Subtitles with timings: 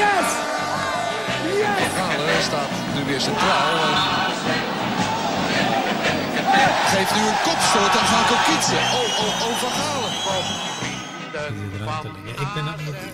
[0.00, 0.28] Yes.
[1.62, 1.90] Yes.
[1.96, 3.74] Galen staat nu weer centraal.
[6.62, 8.76] En geeft nu een kopstoot aan Gaan Kokitsen.
[8.76, 8.82] Oh,
[9.24, 10.10] oh, oh, Van Galen.
[12.26, 12.64] Ik ben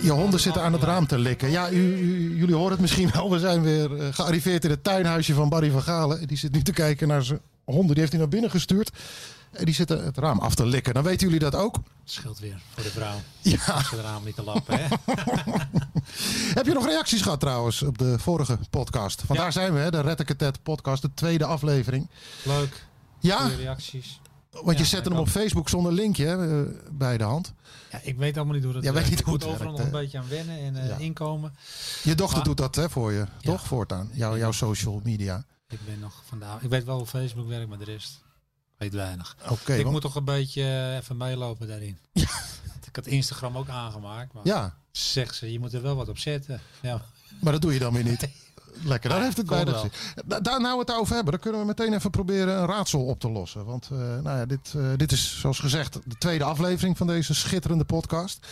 [0.01, 1.51] Je honden zitten aan het raam te likken.
[1.51, 3.31] Ja, u, u- jullie horen het misschien wel.
[3.31, 6.27] We zijn weer eh, gearriveerd in het tuinhuisje van Barry van Galen.
[6.27, 7.89] Die zit nu te kijken naar zijn honden.
[7.89, 8.91] Die heeft hij naar binnen gestuurd.
[9.59, 10.95] En die zitten het raam af te likken.
[10.95, 11.77] Dan weten jullie dat ook.
[12.05, 13.17] scheelt weer voor de vrouw.
[13.41, 13.65] Ja.
[13.67, 14.87] Als de raam niet te lappen, hè?
[16.59, 19.23] Heb je nog reacties gehad trouwens op de vorige podcast?
[19.27, 19.51] Vandaar Ja.
[19.51, 22.09] zijn we, hè, de Rettekatet podcast, de tweede aflevering.
[22.43, 22.87] Leuk.
[23.21, 24.21] Ja, reacties.
[24.51, 25.29] want je Ja, ik hem op.
[25.29, 27.53] Facebook zonder linkje hè, eh, bij de hand.
[27.91, 29.11] Ja, ik weet allemaal niet hoe dat weet werkt.
[29.11, 30.97] niet hoe Ik het moet overal nog een beetje aan wennen en eh, Ja.
[30.97, 31.55] inkomen.
[32.03, 33.67] Je dochter Maar- doet dat hè, voor je, toch?
[33.67, 34.11] Voortaan.
[34.13, 35.45] Jouw, jouw social media.
[35.69, 36.63] Ik ben nog vandaag.
[36.63, 38.21] Ik weet wel hoe Facebook werkt, maar de rest
[38.79, 39.37] weet weinig.
[39.51, 39.73] Oké.
[39.73, 41.99] ik want- moet toch een beetje eh, even meelopen daarin.
[42.89, 44.33] Ik had Instagram ook aangemaakt.
[44.33, 46.61] Maar Ja, Zegt ze, je moet er wel wat op zetten.
[46.83, 47.03] Ja,
[47.41, 48.29] maar dat doe je dan weer niet.
[48.85, 49.89] Lekker, daar heeft het wel.
[50.27, 53.21] Da- Daar nou het over hebben, dan kunnen we meteen even proberen een raadsel op
[53.21, 53.65] te lossen.
[53.65, 57.35] Want eh, nou ja, dit, eh, dit is zoals gezegd de tweede aflevering van deze
[57.35, 58.47] schitterende podcast.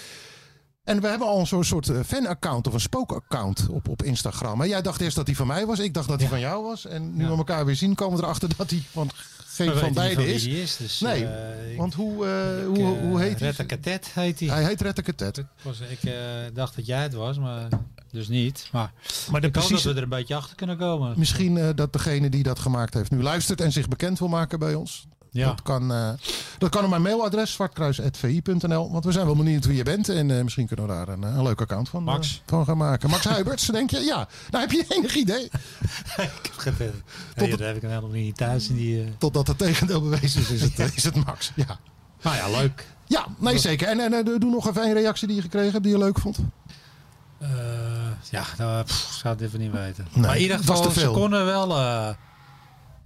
[0.87, 4.61] En we hebben al zo'n soort eh, fan-account of een spook-account op, op Instagram.
[4.63, 6.65] En jij dacht eerst dat die van mij was, ik dacht dat die van jou
[6.65, 6.87] was.
[6.87, 7.31] En nu Ja.
[7.31, 9.11] we elkaar weer zien, komen we erachter dat die van
[9.47, 10.77] geen van wie is.
[10.77, 13.49] Dus, Nee, eh, Want hoe, eh, ik, hoe, hoe heet hij?
[13.49, 14.49] Retta Katet heet hij.
[14.49, 15.39] Hij heet Rettekatet.
[15.39, 16.13] Ik, was, ik
[16.55, 17.69] dacht dat jij het was, maar
[18.11, 18.69] dus niet.
[18.73, 18.93] Maar
[19.31, 21.19] Maar de ik hoop dat we er een beetje achter kunnen komen.
[21.19, 24.75] misschien dat degene die dat gemaakt heeft nu luistert en zich bekend wil maken bij
[24.75, 25.07] ons.
[25.37, 25.47] Ja.
[25.47, 26.11] Dat, kan, eh,
[26.59, 28.93] dat kan op mijn mailadres zwartkruis.vi.nl.
[28.93, 30.09] Want we zijn wel benieuwd wie je bent.
[30.09, 32.43] En eh, misschien kunnen we daar een, een leuk account van, Max.
[32.45, 33.11] eh, van gaan maken.
[33.11, 34.01] Max Huiberts, denk je?
[34.01, 34.29] Ja.
[34.51, 35.45] Nou, heb je enig idee?
[36.45, 36.93] ik heb geen
[37.37, 38.69] nee, daar heb ik helemaal niet thuis.
[38.69, 41.53] In die, eh, Totdat het tegendeel bewezen is, is het, eh, is het Max.
[41.55, 41.79] Ja,
[42.23, 42.87] Nou ja, leuk.
[43.07, 43.89] ja nee, zeker.
[43.89, 46.19] En, en eh, doe nog even een reactie die je gekregen hebt die je leuk
[46.19, 46.39] vond.
[47.39, 47.49] Eh,
[48.31, 50.07] ja, nou, pff, zou het even niet weten.
[50.13, 51.77] Nee, maar in ieder geval, ze konden wel...
[51.77, 52.09] eh,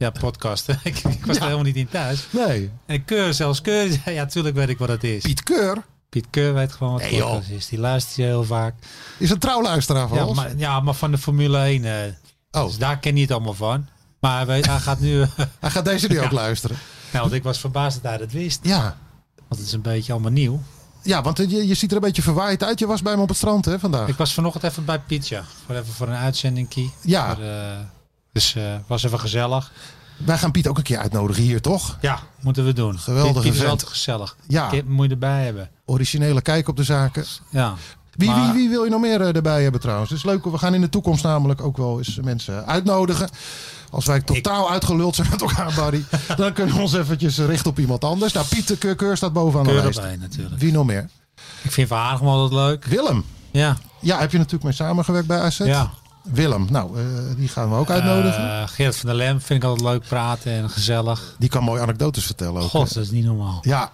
[0.00, 0.80] ja, podcasten.
[0.84, 2.26] ik, ik was er helemaal niet in thuis.
[2.30, 2.70] Nee.
[2.86, 5.22] En Keur, zelfs Keur, ja, natuurlijk weet ik wat het is.
[5.22, 7.66] Piet Keur Piet Keur weet gewoon wat Nee, podcast is.
[7.68, 8.74] Die luistert je heel vaak.
[9.18, 10.36] is een trouwluisteraar van Ja ons.
[10.36, 11.84] maar, ja, maar van de Formule 1.
[11.84, 12.12] eh,
[12.50, 13.88] Oh, Dus daar ken je het allemaal van.
[14.20, 15.24] Maar hij, weet, hij gaat nu...
[15.60, 16.76] hij gaat deze nu ook luisteren.
[17.10, 18.58] nou, want ik was verbaasd dat hij dat wist.
[18.62, 18.96] Ja.
[19.48, 20.60] Want het is een beetje allemaal nieuw.
[21.02, 22.78] Ja, want je, je ziet er een beetje verwaaid uit.
[22.78, 24.08] Je was bij hem op het strand hè, vandaag.
[24.08, 25.42] Ik was vanochtend even bij Pietje.
[25.66, 26.92] Voor even voor een uitzending.
[27.00, 27.36] Ja.
[28.32, 29.72] Dus eh was even gezellig.
[30.16, 31.98] Wij gaan Piet ook een keer uitnodigen hier, toch?
[32.00, 32.98] Ja, moeten we doen.
[32.98, 34.36] Geweldige Piet, Piet is altijd gezellig.
[34.48, 34.68] Ja.
[34.68, 35.70] Kip moet je erbij hebben.
[35.84, 37.24] Originele kijk op de zaken.
[37.48, 37.74] Ja.
[38.14, 40.10] Wie, Maar- wie, wie wil je nog meer eh, erbij hebben trouwens?
[40.10, 40.44] Het is leuk.
[40.44, 43.28] We gaan in de toekomst namelijk ook wel eens mensen uitnodigen.
[43.90, 46.04] Als wij totaal uitgeluld zijn met elkaar, Barry.
[46.36, 48.32] dan kunnen we ons eventjes richten op iemand anders.
[48.32, 49.98] Nou, Piet de Keur, staat bovenaan de lijst.
[49.98, 50.60] erbij natuurlijk.
[50.60, 51.08] Wie nog meer?
[51.62, 52.84] Ik vind Van Aardigem altijd leuk.
[52.84, 53.24] Willem.
[53.50, 53.76] Ja.
[54.00, 55.58] Ja, heb je natuurlijk mee samengewerkt bij AZ?
[55.58, 55.90] Ja.
[56.22, 56.66] Willem.
[56.70, 57.04] Nou, eh,
[57.36, 58.60] die gaan we ook uitnodigen.
[58.60, 61.34] Eh, Gerrit van der Lem vind ik altijd leuk praten en gezellig.
[61.38, 62.68] die kan mooie anekdotes vertellen ook.
[62.68, 63.58] God, dat is niet normaal.
[63.62, 63.90] Ja,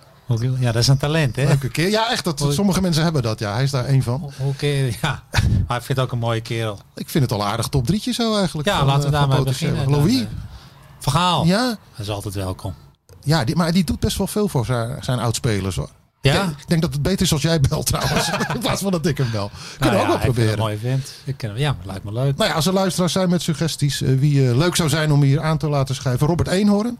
[0.59, 1.45] Ja, dat is een talent, hè?
[1.47, 1.91] leuke keer.
[1.91, 2.25] Ja, echt.
[2.25, 3.39] Dat, sommige mensen hebben dat.
[3.39, 4.31] Ja, hij is daar één van.
[4.57, 5.23] Keer, ja.
[5.69, 6.79] Maar ik vind het ook een mooie kerel.
[6.95, 8.69] Ik vind het al aardig top drietje zo eigenlijk.
[8.69, 9.91] Ja, van, laten we eh, daarmee beginnen.
[9.91, 10.19] Louis?
[10.19, 10.27] Dan,
[10.99, 11.45] Verhaal.
[11.45, 12.75] Ja, Dat is altijd welkom.
[13.23, 15.91] ja die, maar die doet best wel veel voor zijn, zijn oudspelers hoor.
[16.35, 16.45] Ja?
[16.45, 18.31] Ik denk dat het beter is als jij belt trouwens.
[18.55, 19.51] in plaats van dat ik hem bel.
[19.79, 20.51] Kunnen we ook wel Nou ja, proberen.
[20.51, 21.13] het Een mooi vent.
[21.25, 21.59] Ik ken hem.
[21.59, 22.37] Ja, lijkt me leuk.
[22.37, 25.23] Nou ja, als er luisteraars zijn met suggesties eh, wie eh, leuk zou zijn om
[25.23, 26.27] hier aan te laten schrijven.
[26.27, 26.99] Robert Eenhoorn.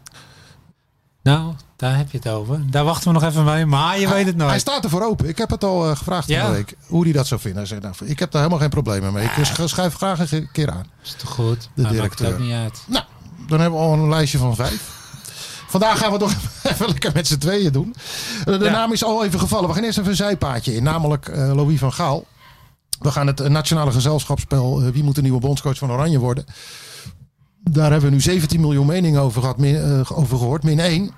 [1.23, 2.61] Nou, daar heb je het over.
[2.69, 3.65] Daar wachten we nog even mee.
[3.65, 4.49] Maar je weet het nooit.
[4.49, 5.27] Hij staat ervoor open.
[5.27, 6.41] Ik heb het al eh, gevraagd Ja?
[6.41, 6.75] van de week.
[6.87, 7.59] Hoe hij dat zou vinden.
[7.59, 9.25] Hij zei, nou, ik heb daar helemaal geen problemen mee.
[9.25, 10.85] Ik schrijf graag een keer aan.
[11.03, 11.61] is toch goed?
[11.61, 12.25] De Hij maakt directeur.
[12.27, 12.81] het ook niet uit.
[12.87, 13.03] Nou,
[13.47, 14.95] dan hebben we al een lijstje van vijf.
[15.67, 16.33] Vandaag gaan we toch
[16.71, 17.95] even lekker met z'n tweeën doen.
[18.39, 18.71] Eh, De Ja.
[18.71, 19.67] naam is al even gevallen.
[19.69, 20.83] We gaan eerst even een zijpaadje in.
[20.83, 22.25] Namelijk eh, Louis van Gaal.
[22.99, 26.45] We gaan het eh, nationale gezelschapsspel Wie moet de nieuwe bondscoach van Oranje worden?
[27.63, 30.63] Daar hebben we nu 17 miljoen meningen over, gehad, min, eh, over gehoord.
[30.63, 31.11] Min 1.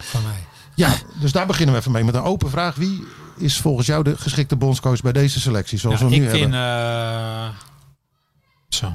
[0.00, 0.44] Van mij.
[0.74, 2.74] Ja, dus daar beginnen we even mee met een open vraag.
[2.74, 3.04] Wie
[3.38, 5.78] is volgens jou de geschikte bondscoach bij deze selectie?
[5.78, 7.54] Zoals Nou, we nu ik vind, hebben.
[8.68, 8.92] zo.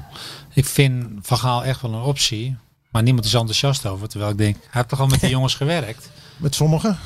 [0.54, 2.56] ik vind Van Gaal echt wel een optie.
[2.92, 4.08] Maar niemand is enthousiast over.
[4.08, 6.10] Terwijl ik denk, hij heeft toch al met die jongens gewerkt.
[6.36, 6.98] Met sommigen.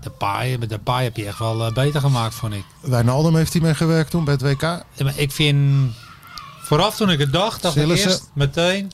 [0.00, 2.64] De paai, met de paai heb je echt wel eh, beter gemaakt, vond ik.
[2.80, 4.60] Wijnaldum heeft hij mee gewerkt toen bij het WK.
[4.60, 5.92] Ja, maar ik vind
[6.62, 8.10] vooraf toen ik het dacht, dacht ik Sillissen.
[8.10, 8.90] eerst meteen...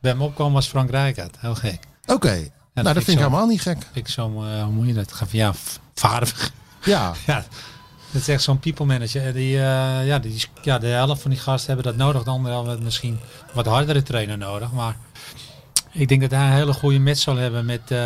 [0.00, 1.36] Bij hem opkwam was Frank Rijkaard.
[1.38, 1.78] Heel gek.
[2.06, 2.28] Oké.
[2.28, 3.78] dat nou, dat vind ik vind ik helemaal niet gek.
[3.92, 5.12] Ik zo, eh, hoe moet je dat?
[5.12, 5.52] Ga van, ja,
[5.94, 6.50] vaardig.
[6.84, 7.44] Ja, Ja,
[8.10, 9.32] dat is echt zo'n people manager.
[9.32, 12.22] Die, eh, ja, die, ja, de helft van die gasten hebben dat nodig.
[12.22, 13.18] De andere helft misschien
[13.52, 14.72] wat hardere trainer nodig.
[14.72, 14.96] Maar
[15.94, 17.98] ik denk dat hij een hele goede match zal hebben met, eh,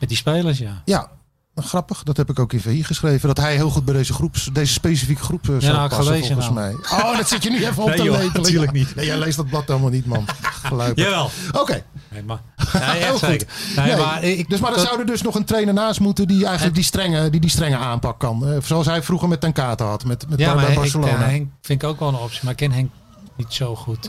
[0.00, 0.82] met die spelers, ja.
[0.84, 1.10] ja.
[1.56, 3.28] Grappig, dat heb ik ook in VI geschreven.
[3.28, 6.06] Dat hij heel goed bij deze groep, deze specifieke groep eh, zou nou, ik passen,
[6.06, 6.76] gelezen volgens nou.
[6.90, 7.00] mij.
[7.00, 8.78] Oh, dat zit je nu even op Nee, te natuurlijk Ja.
[8.78, 8.94] niet.
[8.94, 10.24] Nee, jij leest dat blad helemaal niet, man.
[10.42, 10.98] Geluid.
[10.98, 11.30] Jawel.
[11.52, 11.84] Oké.
[12.08, 12.40] Nee, maar,
[12.72, 13.46] nee, Heel goed.
[13.76, 16.28] Nee, maar ik, dus maar er dat- zou er dus nog een trainer naast moeten
[16.28, 18.46] die eigenlijk die strenge, die die strenge aanpak kan.
[18.48, 21.18] Eh, zoals hij vroeger met Tenkate had, met, met ja, ik, Barcelona.
[21.18, 22.40] Henk vind ik ook wel een optie.
[22.42, 22.90] Maar ik ken Henk
[23.36, 24.08] niet zo goed.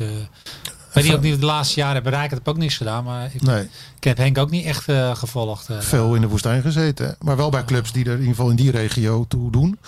[0.95, 3.03] Ik weet niet of niet de laatste jaren hebben Rijkaard heb ook niks gedaan.
[3.03, 5.69] Maar ik, nee, ik heb Henk ook niet echt eh, gevolgd.
[5.69, 5.79] eh.
[5.79, 7.15] veel in de woestijn gezeten.
[7.19, 9.79] Maar wel bij clubs die er in ieder geval in die regio toe doen.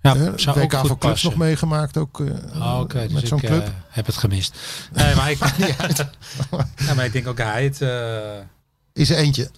[0.00, 1.28] ja, Eh, zou ook voor clubs passen.
[1.30, 2.18] nog meegemaakt ook
[2.54, 3.70] Oh, Oké, met dus zo'n ik club.
[3.88, 4.56] heb het gemist.
[4.92, 5.38] Nee, maar ik,
[6.86, 7.80] ja, maar ik denk ook hij het.
[8.92, 9.50] Is er eentje.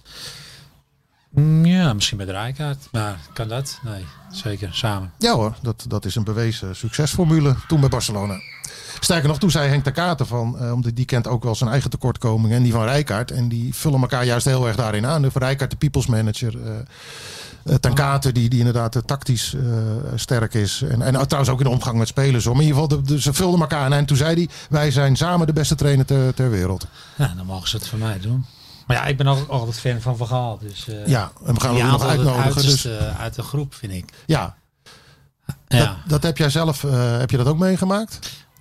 [1.35, 2.87] Mm, ja, misschien met Rijkaard.
[2.91, 3.79] Maar kan dat?
[3.83, 5.11] Nee, zeker samen.
[5.17, 8.39] Ja hoor, dat, dat is een bewezen succesformule toen bij Barcelona.
[8.99, 11.69] Sterker nog, toen zei Henk de Katen van, eh, omdat die kent ook wel zijn
[11.69, 13.31] eigen tekortkomingen en die van Rijkaard.
[13.31, 15.21] En die vullen elkaar juist heel erg daarin aan.
[15.21, 16.53] De van Rijkaard, de people's manager.
[16.65, 19.55] eh, ten die, die inderdaad tactisch
[20.15, 20.81] sterk is.
[20.81, 22.45] En, en trouwens ook in de omgang met spelers.
[22.45, 22.53] Hoor.
[22.55, 23.93] Maar in ieder geval, de, de- ze vulden elkaar aan.
[23.93, 26.87] En toen zei hij, wij zijn samen de beste trainer ter, ter wereld.
[27.15, 28.45] Ja, dan mogen ze het voor mij doen.
[28.85, 30.57] Maar ja, ik ben ook altijd fan van Vergaal.
[30.61, 32.43] Dus eh Ja, en we gaan hem nog uitnodigen.
[32.53, 34.05] Dus uiterste uit de groep, vind ik.
[34.25, 34.55] ja,
[35.67, 38.19] Ja, Dat, dat heb jij zelf, eh, heb je dat ook meegemaakt?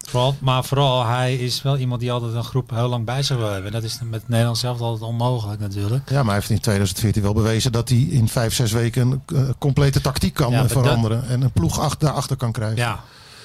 [0.08, 3.36] vooral, maar vooral, hij is wel iemand die altijd een groep heel lang bij zich
[3.36, 3.72] wil hebben.
[3.72, 6.10] Dat is met Nederland zelf altijd onmogelijk natuurlijk.
[6.10, 9.22] Ja, maar hij heeft in 2014 wel bewezen dat hij in vijf, zes weken een
[9.46, 11.28] eh, complete tactiek kan Ja, eh, maar dat- veranderen.
[11.28, 12.76] En een ploeg ach- daarachter kan krijgen.
[12.76, 13.00] Ja,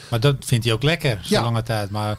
[0.10, 1.42] maar dat vindt hij ook lekker, zo Ja.
[1.42, 1.90] lange tijd.
[1.90, 2.18] Maar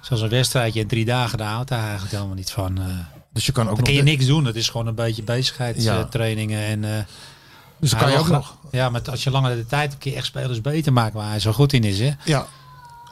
[0.00, 2.78] zoals een wedstrijdje in drie dagen, daar houdt hij eigenlijk helemaal niet van.
[2.78, 2.84] eh
[3.34, 3.86] Dus je kan ook dan nog.
[3.86, 4.44] kun je niks doen.
[4.44, 6.64] Het is gewoon een beetje bezigheidstrainingen.
[6.64, 7.04] En, eh,
[7.80, 8.56] dus dan kan je ook nog.
[8.70, 11.40] Ja, maar als je langer de tijd kun je echt spelers beter maken waar hij
[11.40, 11.98] zo goed in is.
[11.98, 12.10] Hè?
[12.24, 12.46] Ja.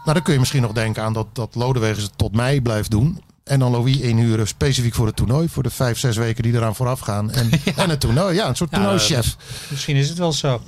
[0.04, 2.90] Nou, dan kun je misschien nog denken aan dat, dat Lodewegen het tot mei blijft
[2.90, 3.22] doen.
[3.44, 5.48] En dan Louis inhuren specifiek voor het toernooi.
[5.48, 7.30] Voor de vijf, zes weken die eraan vooraf gaan.
[7.30, 8.34] En, en het toernooi.
[8.34, 9.36] Ja, een soort Ja, toernooichef.
[9.68, 10.62] Misschien is het wel zo.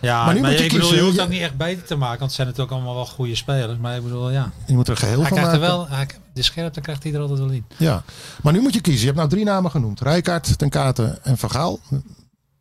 [0.00, 1.94] Ja, Maar maar, nu moet je ik bedoel, je hoeft ook niet echt beter te
[1.96, 3.78] maken, want het zijn natuurlijk allemaal wel goede spelers.
[3.78, 4.50] Maar ik bedoel, ja.
[4.66, 5.60] Je moet er een geheel Hij van er maken.
[5.60, 6.06] wel, hij,
[6.40, 7.64] de scherpte krijgt hij er altijd wel in.
[7.76, 8.02] Ja.
[8.42, 9.00] Maar nu moet je kiezen.
[9.00, 10.00] Je hebt nou drie namen genoemd.
[10.00, 11.80] Rijkaard, Ten Kate en Van Gaal.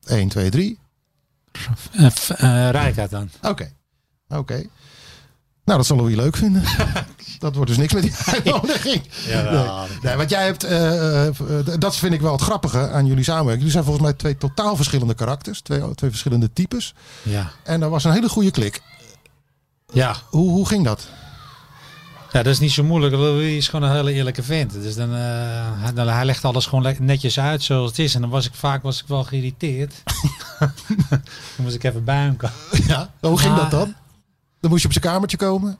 [0.05, 0.79] 1, 2, 3.
[1.99, 3.29] Uh, Rijkaard dan.
[3.41, 3.71] Oké.
[4.27, 4.63] Oké.
[5.63, 6.63] Nou, dat zal Louis leuk vinden.
[7.39, 9.01] dat wordt dus niks met die uitnodiging.
[9.27, 9.97] Ja, Nee.
[10.01, 11.33] Nee, want jij hebt, eh, eh,
[11.79, 13.57] dat vind ik wel het grappige aan jullie samenwerking.
[13.57, 15.61] Jullie zijn volgens mij twee totaal verschillende karakters.
[15.61, 16.93] Twee, twee verschillende types.
[17.23, 17.51] ja.
[17.63, 18.81] En er was een hele goede klik.
[19.93, 20.15] ja.
[20.29, 21.07] Hoe, hoe ging dat?
[22.31, 23.13] Ja, dat is niet zo moeilijk.
[23.15, 24.71] Louis is gewoon een hele eerlijke vent.
[24.73, 28.15] Dus dan, hij, dan, hij legt alles gewoon netjes uit zoals het is.
[28.15, 29.93] En dan was ik vaak was ik wel geïrriteerd.
[30.59, 31.21] dan
[31.57, 32.55] moest ik even bij hem komen.
[32.87, 33.09] Ja.
[33.21, 33.95] Hoe ging dat dan?
[34.59, 35.77] Dan moest je op zijn kamertje komen.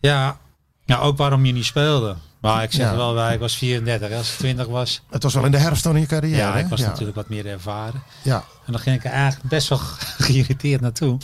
[0.00, 0.36] Ja,
[0.84, 2.16] ja ook waarom je niet speelde.
[2.40, 2.96] Maar ik zeg Ja.
[2.96, 4.12] wel, ik was 34.
[4.12, 6.36] Als ik 20 was, Het was wel in de herfst in je carrière.
[6.36, 6.86] ja, ik was ja.
[6.86, 8.02] natuurlijk wat meer ervaren.
[8.22, 8.44] Ja.
[8.66, 9.78] En dan ging ik er eigenlijk best wel
[10.26, 11.18] geïrriteerd naartoe.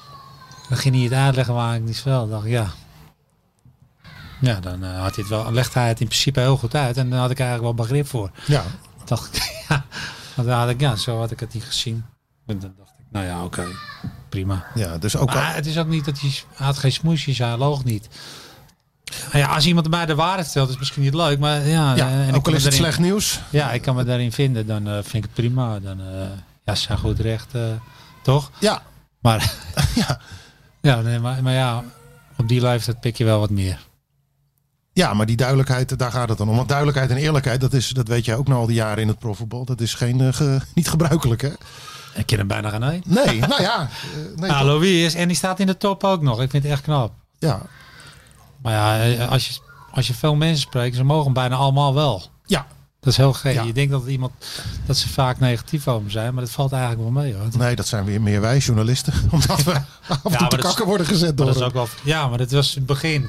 [0.68, 2.30] dan ging hij het uitleggen waar ik niet speelde.
[2.30, 2.70] dacht ik, ja.
[4.40, 6.96] Ja, dan eh, had hij het wel, legde hij het in principe heel goed uit.
[6.96, 8.30] En dan had ik eigenlijk wel begrip voor.
[8.46, 8.62] ja.
[9.04, 9.84] dacht ik, ja.
[10.34, 12.04] Want dan had ik, ja, zo had ik het niet gezien.
[12.46, 13.64] En dan dacht ik, nou ja, oké,
[14.28, 14.64] prima.
[14.74, 17.56] Ja, dus ook al, het is ook niet dat hij, hij had geen smoesjes, hij
[17.56, 18.08] loog niet.
[19.32, 21.94] Nou ja, als iemand bij de waarheid stelt, is het misschien niet leuk, maar ja,
[21.94, 23.40] ja, eh, en ik ook kan al is het daarin- slecht nieuws.
[23.50, 25.78] Ja, ik kan me daarin vinden, dan eh, vind ik het prima.
[25.78, 26.06] Dan, eh,
[26.64, 27.62] ja, ze zijn goed recht, eh,
[28.22, 28.50] toch?
[28.58, 28.82] Ja.
[29.20, 29.52] Maar,
[29.94, 30.20] Ja.
[30.80, 31.84] ja, nee, maar, maar ja,
[32.36, 33.86] op die leeftijd pik je wel wat meer.
[34.98, 36.56] Ja, maar die duidelijkheid, daar gaat het dan om.
[36.56, 39.08] Want duidelijkheid en eerlijkheid, dat, is, dat weet jij ook na al die jaren in
[39.08, 39.64] het profvoetbal.
[39.64, 41.50] Dat is geen, eh, ge- niet gebruikelijk, hè?
[42.14, 43.02] Ik ken hem bijna geen.
[43.06, 43.80] Nee, nou ja.
[43.90, 44.64] eh, nee, Ja?
[44.64, 46.40] Louis is, en die staat in de top ook nog.
[46.42, 47.12] Ik vind het echt knap.
[47.38, 47.60] ja.
[48.62, 49.60] Maar ja, eh, als je,
[49.92, 52.22] als je veel mensen spreekt, ze mogen bijna allemaal wel.
[52.46, 52.66] ja,
[53.00, 53.54] Dat is heel gek.
[53.54, 53.62] Ja.
[53.62, 54.32] Je denkt dat iemand
[54.86, 57.46] dat ze vaak negatief over zijn, maar dat valt eigenlijk wel mee hoor.
[57.58, 59.12] nee, dat zijn weer meer wij journalisten.
[59.30, 59.72] Omdat we
[60.08, 62.50] af en toe te kakken worden gezet door dat is ook wel, ja, maar dat
[62.50, 63.28] was het begin.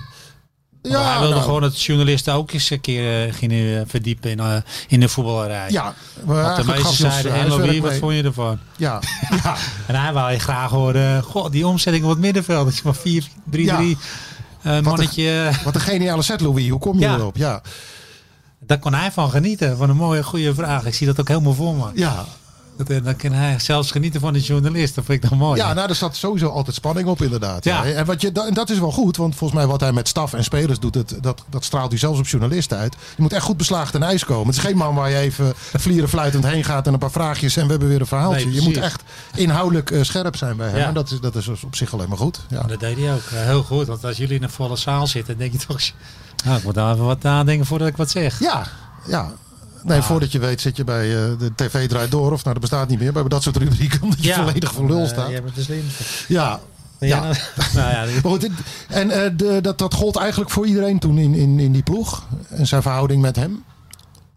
[0.82, 4.30] Ja, hij wilde nou, gewoon dat journalisten ook eens een keer eh, gingen eh, verdiepen
[4.32, 4.56] in, eh,
[4.88, 5.70] in de voetballerij.
[5.70, 5.94] Ja,
[6.24, 8.60] Want de ons zeiden, huiswerk Louis, wat vond je ervan?
[8.78, 9.02] Ja,
[9.44, 9.56] ja,
[9.88, 12.66] En hij wou je graag horen, goh, die omzetting op het middenveld.
[12.66, 13.76] Dat je maar 4, 3, Ja.
[13.76, 13.98] 3,
[14.62, 15.50] een mannetje.
[15.64, 16.70] wat een geniale set, Louis.
[16.70, 17.16] Hoe kom je Ja.
[17.16, 17.36] erop?
[17.38, 17.62] Ja,
[18.60, 20.86] Daar kon hij van genieten, van een mooie, goede vraag.
[20.86, 21.86] Ik zie dat ook helemaal voor me.
[21.94, 22.26] ja.
[22.80, 24.96] Dat, eh, dan kan hij zelfs genieten van de journalist.
[24.96, 25.60] Dat vind ik dan mooi.
[25.60, 27.64] Ja, nou, er zat sowieso altijd spanning op, inderdaad.
[27.64, 27.86] Ja.
[27.86, 30.34] En, wat je, en dat is wel goed, want volgens mij wat hij met staf
[30.34, 32.96] en spelers doet, het, dat, dat straalt hij zelfs op journalisten uit.
[33.16, 34.48] Je moet echt goed beslagen ten ijs komen.
[34.48, 37.58] Het is geen man waar je even vlieren fluitend heen gaat en een paar vraagjes
[37.58, 38.46] en we hebben weer een verhaaltje.
[38.46, 39.04] Nee, je moet echt
[39.36, 40.78] inhoudelijk eh, scherp zijn bij hem.
[40.78, 40.88] Ja.
[40.88, 42.40] En dat is, dat is dus op zich alleen maar goed.
[42.50, 42.62] Ja.
[42.62, 43.88] Dat deed hij ook eh, heel goed.
[43.88, 45.82] Want als jullie in een volle zaal zitten, denk je toch...
[46.46, 48.40] Nou, ik moet daar even wat nadenken voordat ik wat zeg.
[48.40, 48.68] Ja,
[49.08, 49.32] ja.
[49.84, 52.32] Nee, voordat je weet zit je bij eh, de tv draait door.
[52.32, 53.14] Of nou, dat bestaat niet meer.
[53.14, 54.02] Bij dat soort rubrieken.
[54.04, 55.30] Omdat je volledig voor lul staat.
[55.30, 56.04] jij bent de slimste.
[56.28, 56.60] Ja.
[57.00, 57.20] Ja.
[57.22, 57.36] nou-
[57.74, 58.50] nou ja, goed,
[58.88, 62.24] en eh, de, dat, dat gold eigenlijk voor iedereen toen in, in, in die ploeg.
[62.50, 63.64] En zijn verhouding met hem.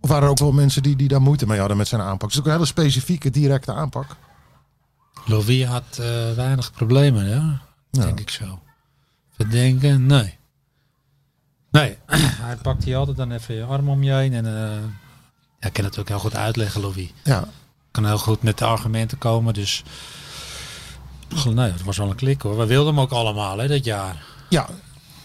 [0.00, 2.22] Of waren er ook wel mensen die, die daar moeite mee hadden met zijn aanpak?
[2.22, 4.16] Het is ook een hele specifieke, directe aanpak.
[5.24, 6.06] Louis had eh,
[6.36, 7.60] weinig problemen, ja.
[7.90, 8.04] Ja.
[8.04, 8.58] Denk ik zo.
[9.36, 10.38] Verdenken, nee.
[11.70, 11.96] Nee,
[12.46, 14.32] hij pakt hier altijd dan even je arm om je heen.
[14.32, 14.70] En eh
[15.62, 17.08] hij kan het ook heel goed uitleggen, Louis.
[17.24, 17.44] Ja,
[17.90, 19.82] Kan heel goed met de argumenten komen, dus...
[21.44, 22.58] Nee, het was wel een klik hoor.
[22.58, 24.22] We wilden hem ook allemaal hè, dat jaar.
[24.48, 24.66] ja,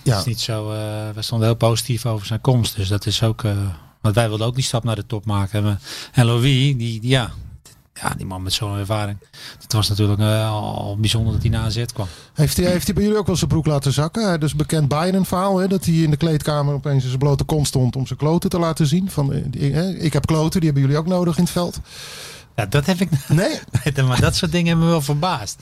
[0.04, 0.12] ja.
[0.12, 2.76] Het is niet zo, eh we stonden heel positief over zijn komst.
[2.76, 3.58] Dus dat is ook, eh,
[4.02, 5.60] want wij wilden ook die stap naar de top maken.
[5.60, 5.78] En, we-
[6.12, 7.32] en Louis, die, die- ja,
[8.02, 9.18] ja, die man met zo'n ervaring.
[9.62, 12.08] Het was natuurlijk eh, al bijzonder dat hij na AZ kwam.
[12.34, 14.28] Heeft hij, heeft hij bij jullie ook wel zijn broek laten zakken?
[14.28, 15.58] Hij dus bekend Bayern verhaal.
[15.58, 18.50] Hè, dat hij in de kleedkamer opeens in zijn blote kont stond om zijn kloten
[18.50, 19.12] te laten zien.
[19.12, 21.80] Van, eh, ik heb kloten, die hebben jullie ook nodig in het veld.
[22.56, 23.10] Ja, dat heb ik.
[23.28, 24.06] Nee?
[24.06, 25.62] maar dat soort dingen hebben me wel verbaasd.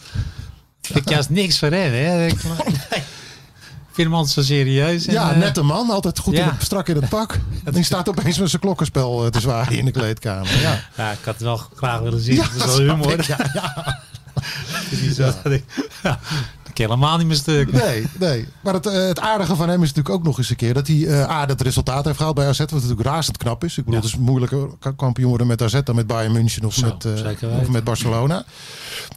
[0.94, 1.72] Ik juist niks voor.
[1.72, 2.30] Hè.
[3.96, 5.08] Vind hem altijd zo serieus.
[5.08, 5.90] En, Ja, eh, nette man.
[5.90, 7.40] Altijd goed in het, strak in het pak.
[7.64, 10.62] En die staat opeens met zijn klokkenspel eh, te zwaaien in de kleedkamer.
[10.62, 10.80] Ja.
[10.98, 12.36] Ja, ik had het wel graag willen zien.
[12.36, 13.26] Dat is wel humor.
[13.28, 14.00] Ja, ja.
[16.76, 17.72] Ik, helemaal niet meer stuk.
[17.72, 18.46] Nee, nee.
[18.62, 20.88] Maar het, eh, het aardige van hem is natuurlijk ook nog eens een keer dat
[20.88, 22.60] hij eh A, dat resultaat heeft gehaald bij AZ.
[22.60, 23.78] Wat natuurlijk razend knap is.
[23.78, 24.06] Ik bedoel, Ja.
[24.06, 27.06] het is moeilijker ka- kampioen worden met AZ dan met Bayern München of, Zo, met,
[27.42, 28.44] eh, of met Barcelona.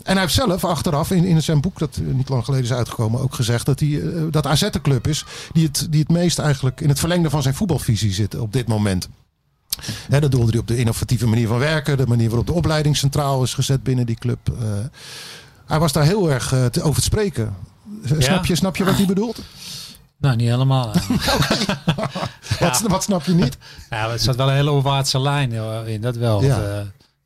[0.02, 2.72] En hij heeft zelf achteraf in, in zijn boek, dat eh, niet lang geleden is
[2.72, 6.10] uitgekomen, ook gezegd dat, hij, eh, dat AZ de club is die het, die het
[6.10, 9.08] meest eigenlijk in het verlengde van zijn voetbalvisie zit op dit moment.
[10.08, 12.96] Hè, dat doelde hij op de innovatieve manier van werken, de manier waarop de opleiding
[12.96, 14.38] centraal is gezet binnen die club.
[14.60, 14.64] Eh,
[15.68, 17.56] hij was daar heel erg eh, te, over te spreken.
[18.18, 19.38] Snap, je, snap je wat hij bedoelt?
[20.20, 20.92] Nou, niet helemaal.
[22.60, 23.58] Wat, wat snap je niet?
[23.90, 26.42] Ja, er zat wel een hele opwaartse lijn eh, in, dat wel.
[26.42, 26.48] Ja.
[26.48, 26.80] Want, eh,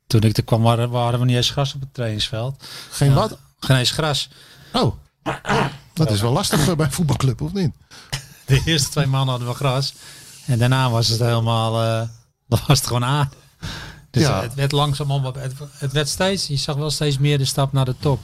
[0.07, 2.63] toen ik er kwam, waren, waren we niet eens gras op het trainingsveld.
[2.89, 3.37] Geen wat?
[3.59, 4.29] Geen eens gras.
[4.73, 4.93] Oh,
[5.93, 7.71] dat is wel lastig eh, bij een voetbalclub, of niet?
[8.45, 9.93] De eerste twee maanden hadden we gras.
[10.45, 12.07] En daarna was het helemaal, eh
[12.47, 13.31] dan was het gewoon aan.
[14.13, 14.41] Dus Ja.
[14.41, 17.71] het werd langzaam, om- het, het werd steeds, je zag wel steeds meer de stap
[17.73, 18.19] naar de top.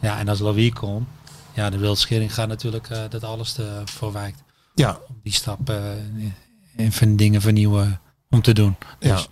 [0.00, 1.06] Ja, en als Louis kon,
[1.54, 4.42] ja, de wildschering gaat natuurlijk eh, dat alles te voorwijkt.
[4.74, 5.76] Ja, Om die stap eh,
[6.76, 8.76] en van dingen vernieuwen om te doen.
[8.98, 9.26] Dus, ja.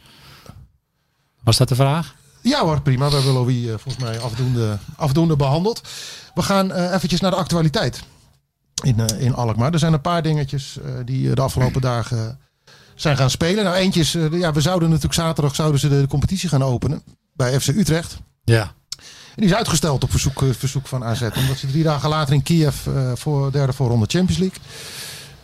[1.43, 2.15] Was dat de vraag?
[2.43, 3.09] Ja hoor, prima.
[3.09, 5.81] We hebben Louis eh, volgens mij afdoende, afdoende behandeld.
[6.35, 8.03] We gaan eh, eventjes naar de actualiteit
[8.85, 9.73] in, eh, in Alkmaar.
[9.73, 12.39] Er zijn een paar dingetjes eh, die eh, de afgelopen dagen
[13.01, 13.65] zijn gaan spelen.
[13.65, 17.03] Nou, eentje is, eh, ja, we zouden natuurlijk zaterdag zouden ze de, competitie gaan openen
[17.33, 18.19] bij FC Utrecht.
[18.45, 18.61] Ja.
[18.63, 21.21] En die is uitgesteld op verzoek, eh, verzoek van AZ.
[21.23, 24.59] Omdat ze drie dagen later in Kiev eh, voor derde voorronde Champions League.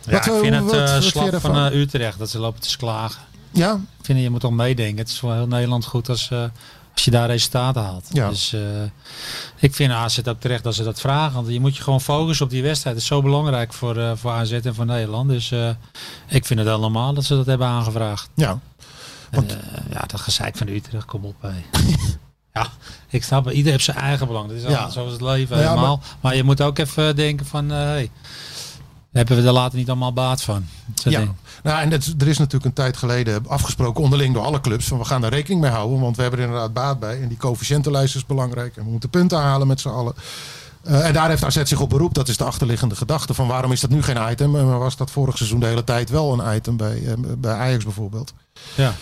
[0.05, 3.21] Ja, Wat, ik vind het wat- slap van Utrecht dat ze lopen te klagen.
[3.51, 4.97] Ja, Ik vind je moet toch meedenken.
[4.97, 6.31] Het is voor heel Nederland goed als,
[6.95, 8.07] als je daar resultaten haalt.
[8.11, 8.29] Ja.
[8.29, 8.61] Dus eh,
[9.55, 11.33] ik vind AZ ook terecht dat ze dat vragen.
[11.33, 12.95] Want je moet je gewoon focussen op die wedstrijd.
[12.95, 15.29] Het is zo belangrijk voor, eh, voor AZ en voor Nederland.
[15.29, 15.69] Dus eh,
[16.27, 18.29] ik vind het wel normaal dat ze dat hebben aangevraagd.
[18.35, 18.49] ja.
[18.49, 18.59] En,
[19.31, 19.57] Want- eh,
[19.91, 21.35] ja, dat gezeik van Utrecht, kom op.
[21.41, 21.49] Hé.
[22.59, 22.67] ja,
[23.09, 23.53] ik snap het.
[23.53, 24.47] Ieder heeft zijn eigen belang.
[24.47, 24.69] Dat is Ja.
[24.69, 26.01] altijd zoals het leven ja, helemaal.
[26.21, 26.35] Maar...
[26.35, 27.69] je moet ook even denken van...
[27.69, 28.11] hey,
[29.17, 30.65] hebben we er later niet allemaal baat van?
[31.03, 31.23] Ja.
[31.63, 34.87] Nou, en het, er is natuurlijk een tijd geleden afgesproken onderling door alle clubs.
[34.87, 35.99] Van we gaan daar rekening mee houden.
[35.99, 37.21] Want we hebben er inderdaad baat bij.
[37.21, 38.77] En die coëfficiëntenlijst is belangrijk.
[38.77, 40.15] En we moeten punten halen met z'n allen.
[40.83, 42.13] Eh, en daar heeft AZ zich op beroep.
[42.13, 43.33] Dat is de achterliggende gedachte.
[43.33, 44.55] Van waarom is dat nu geen item?
[44.55, 46.77] En was dat vorig seizoen de hele tijd wel een item.
[46.77, 48.33] Bij, eh, bij Ajax bijvoorbeeld.
[48.75, 48.93] Ja.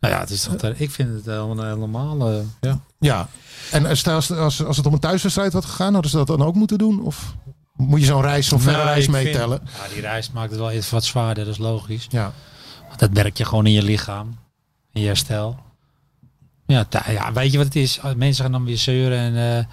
[0.00, 2.80] Nou ja, het is toch, ik vind het helemaal, eh, ja.
[2.98, 3.28] Ja.
[3.70, 5.92] En stel, als, als, als het om een thuiswedstrijd had gegaan.
[5.92, 7.02] Hadden ze dat dan ook moeten doen?
[7.02, 7.34] Of
[7.80, 9.60] moet je zo'n reis, zo'n verre Nou, reis meetellen?
[9.64, 12.06] ja, die reis maakt het wel even wat zwaarder, dat is logisch.
[12.10, 12.32] Ja.
[12.88, 14.38] Want dat merk je gewoon in je lichaam,
[14.92, 15.58] in je herstel.
[16.66, 18.00] Ja, ja weet je wat het is?
[18.16, 19.64] Mensen gaan dan weer zeuren en eh,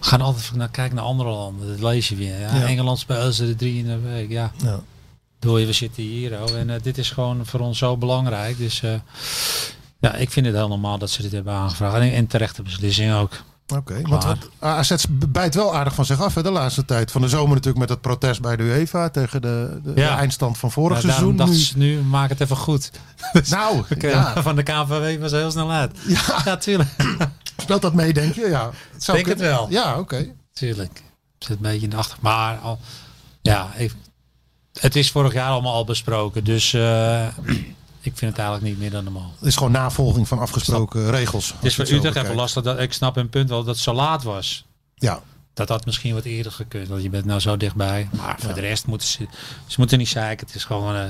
[0.00, 1.68] gaan altijd naar kijken naar andere landen.
[1.68, 2.40] Dat lees je weer.
[2.40, 2.66] Ja, Ja.
[2.66, 4.30] Engeland spelen ze er drie in de week.
[4.30, 4.80] Ja, ja.
[5.38, 6.42] door je, we zitten hier.
[6.42, 8.58] Oh, en eh, dit is gewoon voor ons zo belangrijk.
[8.58, 8.94] Dus eh,
[10.00, 11.94] ja, ik vind het heel normaal dat ze dit hebben aangevraagd.
[11.96, 13.42] En, en terechte beslissing ook.
[13.76, 17.10] Oké, want Maar- wat, AZ bijt wel aardig van zich af hè, de laatste tijd.
[17.10, 20.10] Van de zomer natuurlijk met het protest bij de UEFA tegen de, de, Ja.
[20.14, 21.34] de eindstand van vorig Ja, seizoen.
[21.36, 22.90] Nu, ze nu, maak het even goed.
[23.50, 25.98] nou, Ik, ja, eh, Van de KNVB was heel snel uit.
[26.06, 26.40] Ja.
[26.44, 26.90] ja tuurlijk.
[27.62, 28.46] Speelt dat mee, denk je?
[28.48, 29.66] Ja, het zou Denk het wel.
[29.70, 30.32] Ja, oké.
[30.52, 31.02] Tuurlijk.
[31.38, 32.18] Het zit een beetje in de achter.
[32.20, 32.78] Maar al,
[33.42, 33.70] ja,
[34.80, 36.44] het is vorig jaar allemaal al besproken.
[36.44, 37.26] Dus eh,
[38.02, 39.32] ik vind het eigenlijk niet meer dan normaal.
[39.38, 41.52] Het is gewoon navolging van afgesproken regels.
[41.52, 42.62] Het is voor zo Utrecht even lastig.
[42.62, 44.64] Dat, ik snap hun punt wel dat het zo laat was.
[44.94, 45.22] Ja,
[45.54, 46.88] Dat had misschien wat eerder gekund.
[46.88, 48.08] Want je bent nou zo dichtbij.
[48.12, 49.26] Maar voor de rest moeten ze,
[49.66, 50.46] ze moeten niet zeiken.
[50.46, 51.04] Het is gewoon eh,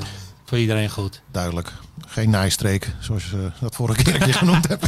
[0.53, 1.23] voor iedereen goed.
[1.31, 1.73] duidelijk.
[2.07, 4.87] Geen naaistreek, zoals je dat vorige keer genoemd hebt.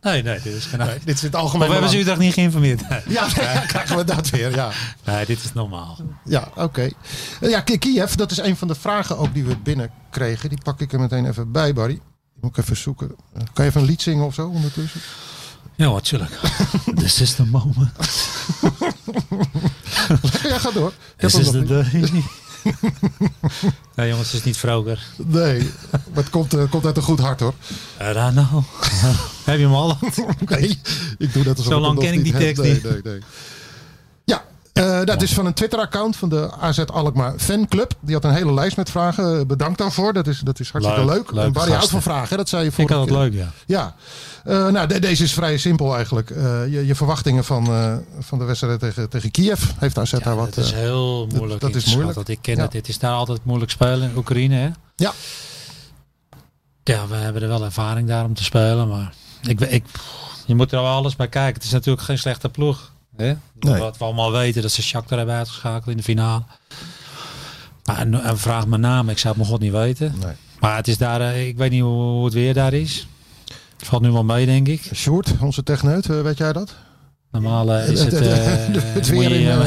[0.00, 1.98] Nee, nee, dit is geen Nee, dit is het algemeen hebben ze.
[1.98, 2.80] Utrecht niet geïnformeerd?
[3.08, 4.54] Ja, nee, krijgen we dat weer.
[4.54, 4.70] Ja,
[5.04, 5.98] nee dit is normaal.
[6.24, 6.88] ja oké.
[7.40, 10.48] Eh, Ja, Ki- Kiev, dat is een van de vragen ook die we binnenkregen.
[10.48, 11.92] Die pak ik er meteen even bij, Barry.
[11.94, 12.02] Die
[12.40, 13.14] moet ik even zoeken.
[13.34, 15.00] Eh, Kan je even een lied zingen of zo ondertussen?
[15.76, 16.38] Ja, wat tuurlijk.
[16.94, 17.90] This is the moment.
[20.42, 20.88] ja, ga door.
[20.88, 21.68] Ik heb This hem is the niet.
[22.12, 22.22] day.
[23.96, 25.02] nee jongens, het is niet vroeger.
[25.16, 27.54] Nee, maar het komt, eh, komt uit een goed hart hoor.
[28.00, 28.64] I don't know.
[29.44, 29.98] Heb je hem al?
[30.48, 30.80] Nee,
[31.18, 32.82] ik doe dat alsof Zo lang ken ik die tekst nee, niet.
[32.82, 33.14] Nee, nee.
[33.14, 33.20] Ja,
[35.00, 37.92] eh, dat is van een Twitter-account van de AZ Alkmaar fanclub.
[38.00, 39.38] Die had een hele lijst met vragen.
[39.40, 40.12] Eh, Bedankt daarvoor.
[40.12, 41.14] Dat is, dat is hartstikke leuk.
[41.16, 42.02] Leuk, leuke en Barry houdt gasten.
[42.02, 43.50] van vragen, dat zei je Ik vorige had het leuk, ja.
[43.66, 43.94] Ja,
[44.44, 46.30] Eh, nou, de- deze is vrij simpel eigenlijk.
[46.30, 49.62] Eh, je, je verwachtingen van, eh, van de wedstrijd tegen, tegen Kiev.
[49.78, 50.54] Heeft AZ daar wat...
[50.54, 51.60] dat is heel moeilijk.
[51.60, 52.14] dat is moeilijk.
[52.14, 52.62] Want ik ken Ja.
[52.62, 52.72] het.
[52.72, 54.54] Het is daar altijd moeilijk spelen in Oekraïne.
[54.54, 54.68] Hè?
[54.96, 55.12] Ja.
[56.84, 58.88] Ja, we hebben er wel ervaring daar om te spelen.
[58.88, 59.84] Maar ik, ik,
[60.46, 61.54] je moet er wel alles bij kijken.
[61.54, 62.92] Het is natuurlijk geen slechte ploeg.
[63.16, 63.32] Hè?
[63.60, 63.78] Nee.
[63.80, 66.42] Wat we allemaal weten, dat ze Shakhtar hebben uitgeschakeld in de finale.
[67.84, 70.14] Maar en, en vraag mijn naam, ik zou het mijn god niet weten.
[70.20, 70.32] nee.
[70.60, 73.06] Maar het is daar, eh, ik weet niet hoe, het weer daar is.
[73.78, 74.90] Het valt nu wel mee, denk ik.
[74.94, 76.74] Sjoerd, onze techneut, eh, weet jij dat?
[77.30, 78.24] Normaal eh, is Het- het,
[78.94, 79.58] het- weer je, in,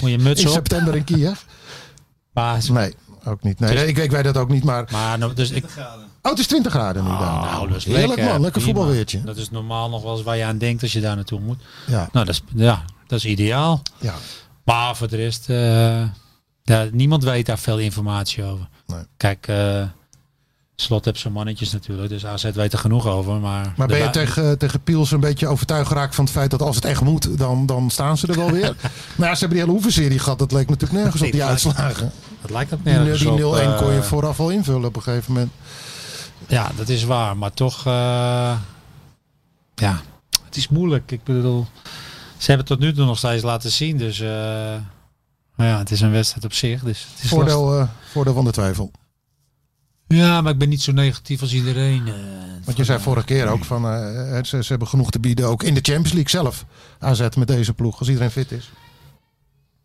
[0.00, 0.52] moet je muts In op.
[0.54, 1.40] september in Kiev?
[2.32, 2.94] Maar, Nee,
[3.26, 3.58] ook niet.
[3.60, 4.88] Nee, ik, ik weet dat ook niet, maar...
[4.92, 5.64] maar nou, dus ik,
[6.22, 7.18] Oh, het is 20 graden nu daar.
[7.18, 9.22] nou, dat is Heerlijk lekker, man, lekker voetbalweertje.
[9.24, 11.62] Dat is normaal nog wel eens waar je aan denkt als je daar naartoe moet.
[11.86, 13.82] Ja, Nou, dat is, ja, dat is ideaal.
[14.00, 14.14] ja.
[14.64, 16.02] Maar voor de rest, eh,
[16.62, 18.68] ja, niemand weet daar veel informatie over.
[18.86, 19.02] Nee.
[19.16, 19.82] Kijk, eh,
[20.76, 23.34] Slot heeft zijn mannetjes natuurlijk, dus AZ weet er genoeg over.
[23.40, 26.62] Maar, Maar ben je tegen, tegen Piels een beetje overtuigd geraakt van het feit dat
[26.62, 28.76] als het echt moet, dan, dan staan ze er wel weer?
[29.16, 30.38] maar ja, ze hebben die hele oefenserie gehad.
[30.38, 32.12] Dat leek natuurlijk nergens op die Nee, dat lijkt- uitslagen.
[32.40, 34.96] Dat lijkt ook Die, nergens die 0-1 op, kon je eh, vooraf al invullen op
[34.96, 35.50] een gegeven moment.
[36.48, 37.36] Ja, dat is waar.
[37.36, 37.92] Maar toch, eh,
[39.74, 40.00] ja,
[40.44, 41.10] het is moeilijk.
[41.10, 41.66] Ik bedoel,
[42.38, 43.96] ze hebben het tot nu toe nog steeds laten zien.
[43.96, 44.28] Dus, eh,
[45.54, 46.82] maar ja, het is een wedstrijd op zich.
[46.82, 47.28] Dus het is.
[47.30, 48.90] Voordeel, eh, voordeel van de twijfel.
[50.08, 52.06] Ja, maar ik ben niet zo negatief als iedereen.
[52.08, 52.14] eh,
[52.64, 55.62] Want je zei vorige keer ook van eh, ze, ze hebben genoeg te bieden, ook
[55.62, 56.64] in de Champions League zelf.
[56.98, 58.70] AZ met deze ploeg, als iedereen fit is.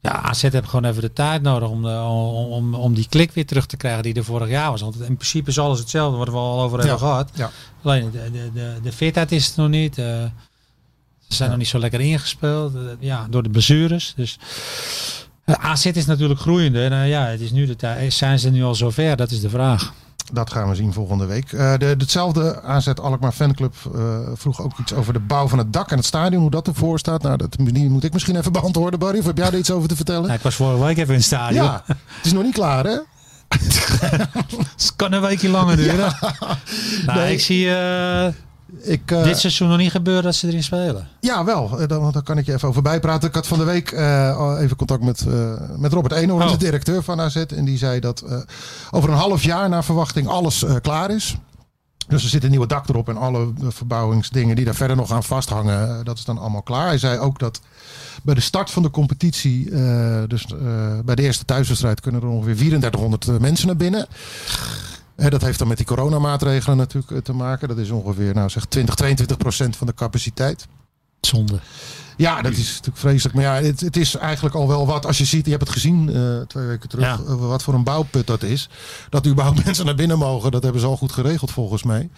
[0.02, 3.32] Ja, AZ heeft gewoon even de tijd nodig om, de, om, om, om die klik
[3.32, 4.82] weer terug te krijgen die er vorig jaar was.
[4.82, 7.30] Want in principe is alles hetzelfde, wat we al over hebben Ja, gehad.
[7.34, 7.50] ja.
[7.84, 9.98] Alleen de, de, de, de fitheid is het nog niet.
[9.98, 11.56] eh, ze zijn Ja.
[11.56, 12.76] nog niet zo lekker ingespeeld.
[12.76, 14.14] eh, ja, door de blessures.
[14.16, 14.40] Dus
[15.46, 16.84] eh, AZ is natuurlijk groeiende.
[16.84, 18.14] En eh, ja, het is nu de tijd.
[18.14, 19.16] Zijn ze nu al zover?
[19.16, 19.94] Dat is de vraag.
[20.32, 21.52] Dat gaan we zien volgende week.
[21.52, 24.02] Eh, de, hetzelfde AZ Alkmaar fanclub eh,
[24.34, 26.42] vroeg ook iets over de bouw van het dak en het stadion.
[26.42, 27.22] Hoe dat ervoor staat.
[27.22, 29.20] Nou, dat die moet ik misschien even beantwoorden, Barry.
[29.20, 30.22] Of heb jij er iets over te vertellen?
[30.22, 31.64] Nou, ik was vorige week even in het stadion.
[31.64, 32.98] ja, het is nog niet klaar hè?
[34.78, 36.14] Het kan een weekje langer duren.
[37.06, 37.34] Nou, Nee.
[37.34, 38.28] Ik zie eh,
[38.80, 41.08] Ik, eh, dit seizoen nog niet gebeuren dat ze erin spelen.
[41.20, 41.80] Ja, wel.
[41.80, 43.28] Eh, Dan, dan kan ik je even over bijpraten.
[43.30, 45.26] Ik had van de week eh, even contact met,
[45.78, 46.52] met Robert Eenhoorn, Oh.
[46.52, 47.36] de directeur van AZ.
[47.36, 48.24] En die zei dat
[48.92, 51.36] over een half jaar naar verwachting alles klaar is.
[52.08, 55.24] Dus er zit een nieuwe dak erop en alle verbouwingsdingen die daar verder nog aan
[55.24, 56.88] vasthangen, dat is dan allemaal klaar.
[56.88, 57.62] Hij zei ook dat
[58.24, 59.70] bij de start van de competitie,
[60.28, 60.46] dus
[61.06, 64.08] bij de eerste thuiswedstrijd, kunnen er ongeveer 3400 eh, mensen naar binnen.
[65.22, 67.68] Hè, dat heeft dan met die coronamaatregelen natuurlijk eh, te maken.
[67.68, 70.68] Dat is ongeveer, nou zeg, 20, 22 procent van de capaciteit.
[71.22, 71.60] Zonde.
[72.18, 73.36] Ja, dat is natuurlijk vreselijk.
[73.36, 75.06] Maar ja, het, het is eigenlijk al wel wat.
[75.06, 77.06] Als je ziet, je hebt het gezien eh, twee weken terug.
[77.06, 77.20] Ja.
[77.28, 78.70] eh, wat voor een bouwput dat is.
[79.10, 80.52] Dat überhaupt mensen naar binnen mogen.
[80.52, 82.10] Dat hebben ze al goed geregeld volgens mij.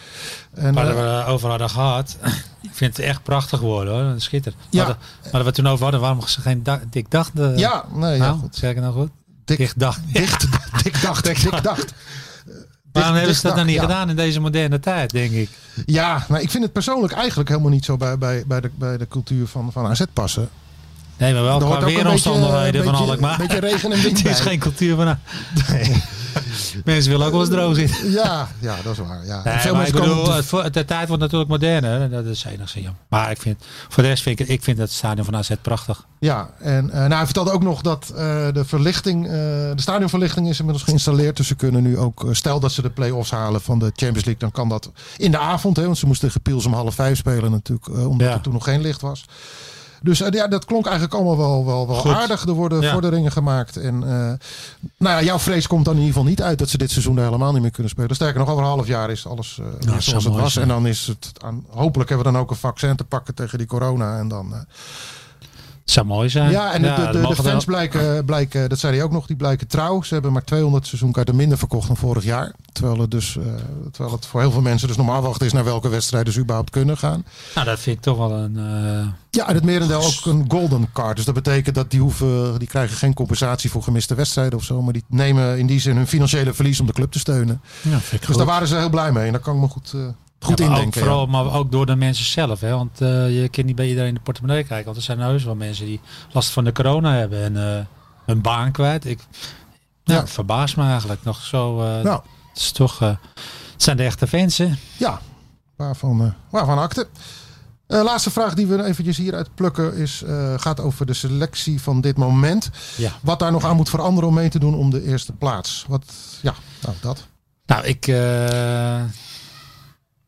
[0.54, 2.18] En, Waar eh, we over hadden gehad.
[2.62, 4.22] Ik vind het echt prachtig geworden hoor.
[4.22, 4.62] Schitterend.
[4.70, 4.86] Ja.
[4.86, 4.98] Maar
[5.32, 7.32] waar we het toen over hadden, waarom ze geen dak, dik dacht.
[7.56, 8.56] ja, nee, ja, nou, goed.
[8.56, 9.10] zeg ik nou goed?
[9.46, 10.00] Dik, Dicht dacht.
[10.13, 10.48] dicht,
[10.84, 11.94] dik dacht, dik dacht.
[12.94, 13.94] Waarom hebben ze dat nou niet dacht, ja.
[13.96, 15.50] gedaan in deze moderne tijd, denk ik?
[15.86, 18.98] Ja, maar ik vind het persoonlijk eigenlijk helemaal niet zo bij, bij, bij, de, bij
[18.98, 20.50] de cultuur van, van AZ passen.
[21.18, 23.40] Nee, maar wel qua weeromstandigheden beetje- van Alkmaar.
[23.40, 24.48] Een beetje regen en wind Het is bij.
[24.48, 25.18] geen cultuur van...
[25.70, 26.04] Nee.
[26.86, 28.12] Mensen willen ook wel eens droog zitten.
[28.24, 29.26] Ja, ja, dat is waar.
[29.26, 29.41] Ja.
[29.63, 32.10] Nee, maar ik bedoel, voor- de tijd wordt natuurlijk moderner.
[32.10, 33.02] Dat is enigszins jammer.
[33.10, 36.06] Maar ik vind, voor de rest vind ik, ik vind het stadion van AZ prachtig.
[36.19, 38.15] Ja, en eh, nou, hij vertelde ook nog dat eh,
[38.54, 41.38] de verlichting, eh, de stadionverlichting is inmiddels geïnstalleerd.
[41.38, 44.38] Dus ze kunnen nu ook, stel dat ze de play-offs halen van de Champions League,
[44.38, 45.78] dan kan dat in de avond.
[45.78, 48.34] Hè, want ze moesten tegen Piels om half vijf spelen natuurlijk, omdat Ja.
[48.34, 49.26] er toen nog geen licht was.
[50.04, 52.12] Dus eh, ja, dat klonk eigenlijk allemaal wel, wel, wel Goed.
[52.12, 52.46] aardig.
[52.46, 52.92] Er worden Ja.
[52.92, 53.78] vorderingen gemaakt.
[53.78, 54.10] En eh,
[54.98, 57.18] nou ja, jouw vrees komt dan in ieder geval niet uit dat ze dit seizoen
[57.18, 58.16] er helemaal niet meer kunnen spelen.
[58.16, 60.54] Sterker nog, over een half jaar is alles eh, zoals het was.
[60.54, 60.70] zijn.
[60.70, 63.58] En dan is het aan, hopelijk hebben we dan ook een vaccin te pakken tegen
[63.58, 64.18] die corona.
[64.18, 64.54] En dan,
[65.84, 66.52] Het zou mooi zijn.
[66.52, 69.36] ja, en de, de, dat de, fans blijken, blijken, dat zei hij ook nog, die
[69.36, 70.02] blijken trouw.
[70.02, 72.52] Ze hebben maar 200 seizoenkaarten minder verkocht dan vorig jaar.
[72.72, 73.43] Terwijl het, dus, eh,
[73.91, 76.69] terwijl het voor heel veel mensen dus normaal wachten is naar welke wedstrijden ze überhaupt
[76.69, 77.26] kunnen gaan.
[77.56, 78.58] Nou, dat vind ik toch wel een...
[78.58, 81.15] eh, Ja, en het merendeel ook een golden card.
[81.15, 84.82] Dus dat betekent dat die, hoeven, die krijgen geen compensatie voor gemiste wedstrijden of zo.
[84.82, 87.62] Maar die nemen in die zin hun financiële verlies om de club te steunen.
[87.82, 88.38] ja, vind ik Dus goed.
[88.38, 89.26] daar waren ze heel blij mee.
[89.26, 90.02] En daar kan ik me goed, eh,
[90.44, 90.88] goed Ja, indenken.
[91.02, 92.60] Ook, vooral, maar ook door de mensen zelf.
[92.60, 92.72] Hè?
[92.76, 94.86] Want eh, je kunt niet bij iedereen in de portemonnee kijken.
[94.86, 96.00] Want er zijn heus wel mensen die
[96.32, 97.44] last van de corona hebben.
[97.44, 97.86] En eh,
[98.26, 99.06] hun baan kwijt.
[99.06, 99.20] Ik,
[100.04, 101.82] ja, verbaast me eigenlijk nog zo.
[101.82, 103.00] eh, Nou, Het is toch...
[103.00, 103.18] het
[103.78, 104.70] zijn de echte fans, hè?
[104.98, 105.22] Ja,
[105.76, 107.08] waarvan, waarvan akte.
[107.88, 110.24] Eh, laatste vraag die we eventjes hieruit plukken is,
[110.58, 112.70] gaat over de selectie van dit moment.
[112.98, 113.12] Ja.
[113.22, 115.86] Wat daar nog aan moet veranderen om mee te doen om de eerste plaats.
[115.88, 116.06] Wat,
[116.42, 117.28] ja, nou dat.
[117.66, 118.06] Nou, ik...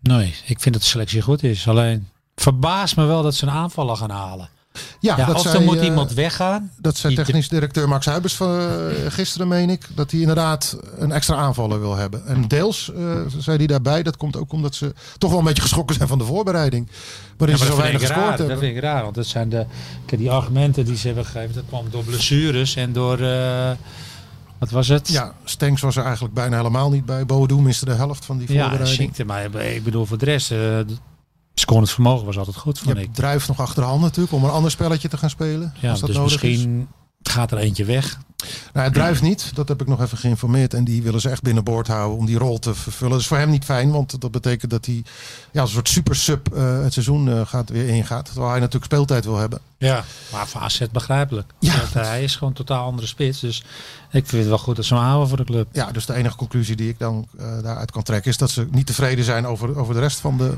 [0.07, 1.67] nee, ik vind dat de selectie goed is.
[1.67, 2.07] Alleen...
[2.35, 4.49] Verbaast me wel dat ze een aanvaller gaan halen.
[4.99, 6.71] Ja, Ja, dat of zei, er moet eh, iemand weggaan.
[6.77, 8.65] Dat zei technisch directeur Max Huibers van eh,
[9.07, 9.87] gisteren, meen ik.
[9.95, 12.25] Dat hij inderdaad een extra aanvaller wil hebben.
[12.25, 15.61] En deels eh, zei hij daarbij, dat komt ook omdat ze toch wel een beetje
[15.61, 16.87] geschrokken zijn van de voorbereiding.
[17.37, 18.47] Waarin Ja, ze maar zo weinig gescoord raar.
[18.47, 19.65] dat vind ik raar, want dat zijn de,
[20.05, 21.55] die argumenten die ze hebben gegeven.
[21.55, 23.17] Dat kwam door blessures en door,
[24.59, 25.09] wat was het?
[25.09, 27.25] Ja, Stenks was er eigenlijk bijna helemaal niet bij.
[27.25, 28.97] Boadu miste de helft van die ja voorbereiding.
[29.01, 29.25] ziekte.
[29.25, 30.79] Maar ik bedoel, voor de rest, eh
[31.53, 33.03] scorend vermogen was altijd goed, Je vond ik.
[33.03, 35.73] hebt Druif nog achter de hand natuurlijk om een ander spelletje te gaan spelen.
[35.79, 36.49] Ja, als dat dus nodig is.
[36.49, 36.87] misschien
[37.21, 38.19] gaat er eentje weg.
[38.75, 39.55] Nou, het Druif niet.
[39.55, 40.73] Dat heb ik nog even geïnformeerd.
[40.73, 43.11] En die willen ze echt binnenboord houden om die rol te vervullen.
[43.11, 43.91] Dat is voor hem niet fijn.
[43.91, 45.03] Want dat betekent dat hij
[45.51, 48.25] ja, als een soort super sub eh, het seizoen eh, gaat, weer ingaat.
[48.25, 49.59] Terwijl hij natuurlijk speeltijd wil hebben.
[49.77, 50.03] Ja.
[50.31, 51.53] Maar voor AZ begrijpelijk.
[51.59, 51.77] Ja.
[51.77, 53.39] Want, eh, hij is gewoon totaal andere spits.
[53.39, 53.63] Dus
[54.11, 55.67] ik vind het wel goed dat ze hem houden voor de club.
[55.71, 58.67] Ja, dus de enige conclusie die ik dan eh, daaruit kan trekken is dat ze
[58.71, 60.53] niet tevreden zijn over, over de rest van de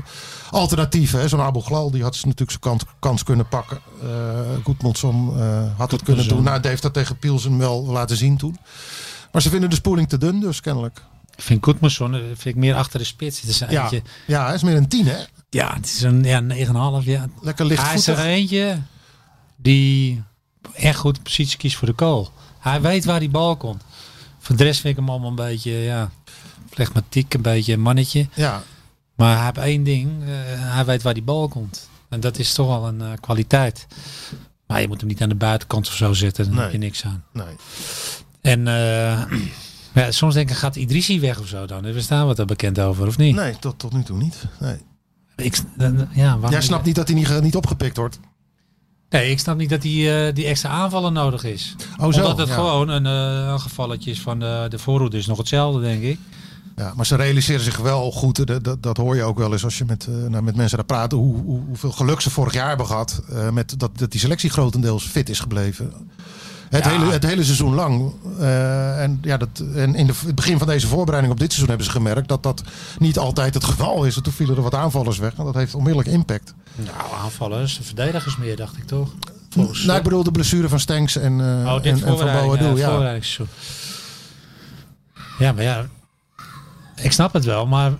[0.50, 1.28] alternatieven.
[1.28, 3.78] Zo'n Abu Glal, die had ze natuurlijk zijn kans, kans kunnen pakken.
[4.04, 4.10] Uh,
[4.64, 5.42] Goedmondson
[5.76, 6.42] had het kunnen doen.
[6.42, 8.58] Nou, Dave heeft dat tegen Pielsen wel laten zien toen.
[9.32, 11.02] Maar ze vinden de spoeling te dun, dus kennelijk.
[11.36, 13.40] Ik vind Goedmanson eh, vind ik meer achter de spits.
[13.40, 14.02] Het is een Ja, eentje.
[14.26, 15.16] ja, hij is meer een tien, hè?
[15.50, 16.40] Ja, het is een ja,
[17.00, 17.04] 9,5.
[17.06, 17.26] Ja.
[17.42, 18.78] Lekker Hij is er eentje
[19.56, 20.22] die
[20.74, 22.30] echt goed positie kiest voor de goal.
[22.58, 23.82] Hij weet waar die bal komt.
[24.38, 26.10] Voor de rest vind ik hem allemaal een beetje, ja,
[26.70, 28.28] flegmatiek, een beetje een mannetje.
[28.34, 28.62] Ja,
[29.14, 30.28] Maar hij heeft één ding, eh,
[30.74, 31.88] hij weet waar die bal komt.
[32.08, 33.86] En dat is toch wel een eh, kwaliteit.
[34.68, 36.62] Maar je moet hem niet aan de buitenkant of zo zetten, dan Nee.
[36.62, 37.24] heb je niks aan.
[37.32, 37.54] nee.
[38.40, 39.22] En eh,
[39.94, 41.82] ja, soms denk ik, gaat Idrissi weg of zo dan?
[41.82, 43.34] We staan wat er bekend over, of niet?
[43.34, 44.44] Nee, tot, tot nu toe niet.
[44.60, 44.76] Nee.
[45.36, 48.20] Ik, dan- ja, waarom- Jij snapt niet dat hij niet, niet opgepikt wordt.
[49.10, 51.74] Nee, ik snap niet dat die, eh, die extra aanvallen nodig is.
[52.00, 52.20] Oh, zo.
[52.20, 52.54] Omdat het ja.
[52.54, 56.18] gewoon een, eh, een gevalletje is van de, de voorhoede is nog hetzelfde, denk ik.
[56.78, 58.46] Ja, maar ze realiseren zich wel goed.
[58.46, 60.76] Dat, dat, dat hoor je ook wel eens als je met, eh, nou, met mensen
[60.76, 61.12] daar praat.
[61.12, 63.22] Hoe, hoe, hoeveel geluk ze vorig jaar hebben gehad.
[63.32, 65.92] eh, met dat, dat die selectie grotendeels fit is gebleven.
[66.68, 66.90] Het, Ja.
[66.90, 68.12] hele, het hele seizoen lang.
[68.38, 71.68] Eh, en ja, dat, en in de, het begin van deze voorbereiding op dit seizoen
[71.68, 72.62] hebben ze gemerkt dat dat
[72.98, 74.16] niet altijd het geval is.
[74.16, 75.34] En toen vielen er wat aanvallers weg.
[75.34, 76.54] En dat heeft onmiddellijk impact.
[76.76, 79.08] Nou, aanvallers, verdedigers meer, dacht ik toch?
[79.50, 82.76] Volgens Nou, ik bedoel de blessure van Stenks en, oh, en, en van Boadu.
[82.76, 83.18] ja.
[85.38, 85.86] Ja, maar ja,
[87.00, 87.92] ik snap het wel, maar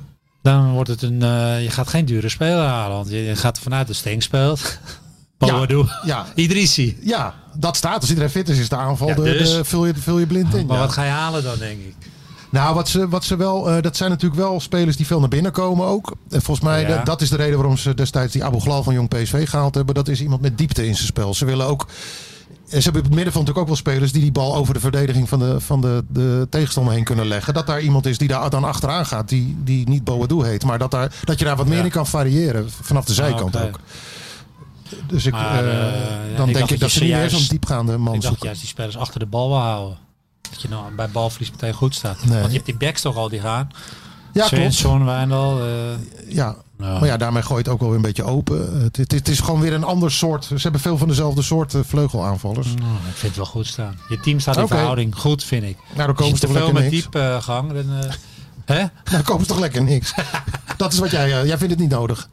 [0.43, 3.75] dan wordt het een, eh, je gaat geen dure speler halen, want je, gaat ervan
[3.75, 4.79] uit dat Steng speelt.
[5.39, 6.99] Boadu, Ja, Idrissi.
[7.03, 8.01] ja, dat staat.
[8.01, 9.09] Als iedereen fit is, is de aanval.
[9.09, 9.51] Ja, de, dus.
[9.53, 10.67] de- vul, je, vul je blind in.
[10.67, 10.83] Maar ja.
[10.83, 11.95] wat ga je halen dan, denk ik?
[12.51, 15.29] Nou, wat ze, wat ze wel, eh, dat zijn natuurlijk wel spelers die veel naar
[15.29, 16.17] binnen komen ook.
[16.31, 16.89] En volgens mij, Ja.
[16.97, 19.75] dat- dat is de reden waarom ze destijds die Abu Ghlal van Jong PSV gehaald
[19.75, 19.95] hebben.
[19.95, 21.35] Dat is iemand met diepte in zijn spel.
[21.35, 21.87] Ze willen ook,
[22.69, 25.29] ze hebben op het middenveld natuurlijk ook wel spelers die die bal over de verdediging
[25.29, 27.55] van de, van de, de tegenstander heen kunnen leggen.
[27.55, 30.65] Dat daar iemand is die daar dan achteraan gaat, die, die niet Boadu heet.
[30.65, 31.85] Maar dat, daar, dat je daar wat meer Ja.
[31.85, 33.65] in kan variëren, vanaf de zijkant oké.
[33.65, 33.79] ook.
[35.07, 37.97] Dus ik, Maar, eh, eh, dan ik denk ik dat ze niet meer zo'n diepgaande
[37.99, 38.45] man Ik dacht zoeken.
[38.47, 39.99] juist die spelers achter de bal wil houden.
[40.51, 42.25] Dat je nou bij balverlies meteen goed staat.
[42.25, 42.35] Nee.
[42.39, 43.69] Want je hebt die backs toch al die gaan.
[44.33, 44.49] Ja, klopt.
[44.49, 45.61] Svensson, Wijndal.
[45.61, 45.67] eh,
[46.35, 48.83] Ja, Maar ja, daarmee gooi je het ook wel weer een beetje open.
[48.83, 50.45] Het, het, het is gewoon weer een ander soort.
[50.45, 52.67] Ze hebben veel van dezelfde soort eh, vleugelaanvallers.
[52.67, 53.99] nou, ik vind het wel goed staan.
[54.09, 55.77] Je team staat in verhouding goed, vind ik.
[55.95, 57.05] Nou, dan komen je ze te toch veel lekker met niks.
[57.11, 57.87] diepgang, dan...
[58.65, 58.85] eh, hè?
[59.13, 60.15] Dan komen ze toch lekker niks.
[60.77, 61.25] Dat is wat jij...
[61.41, 62.29] eh, jij vindt het niet nodig.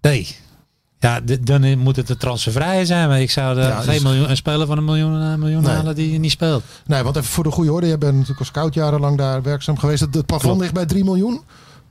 [0.00, 0.36] Nee.
[0.98, 3.08] Ja, dan moet het de transfervrije zijn.
[3.08, 5.74] Maar ik zou Ja, geen dus- miljoen, een speler van een miljoen, eh, miljoen Nee.
[5.74, 6.62] halen die niet speelt.
[6.86, 7.86] Nee, want even voor de goede orde.
[7.86, 10.00] Jij bent natuurlijk als scout jarenlang daar werkzaam geweest.
[10.00, 11.40] Het, het plafond ligt bij 3 miljoen.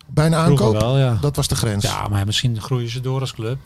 [0.08, 0.82] Bij een Vroeger aankoop.
[0.82, 1.18] wel, ja.
[1.22, 1.84] Dat was de grens.
[1.84, 3.58] Ja, maar misschien groeien ze door als club.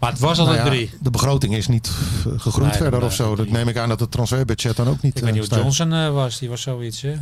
[0.00, 0.98] Maar het was altijd Nou ja, drie.
[1.00, 1.86] De begroting is niet
[2.26, 3.34] eh, gegroeid Nee, verder of zo.
[3.36, 5.16] Dat neem ik aan dat het transferbudget dan ook niet...
[5.16, 5.64] Ik weet eh, niet hoe stijgt.
[5.64, 6.38] Johnson eh, was.
[6.38, 7.14] Die was zoiets, hè?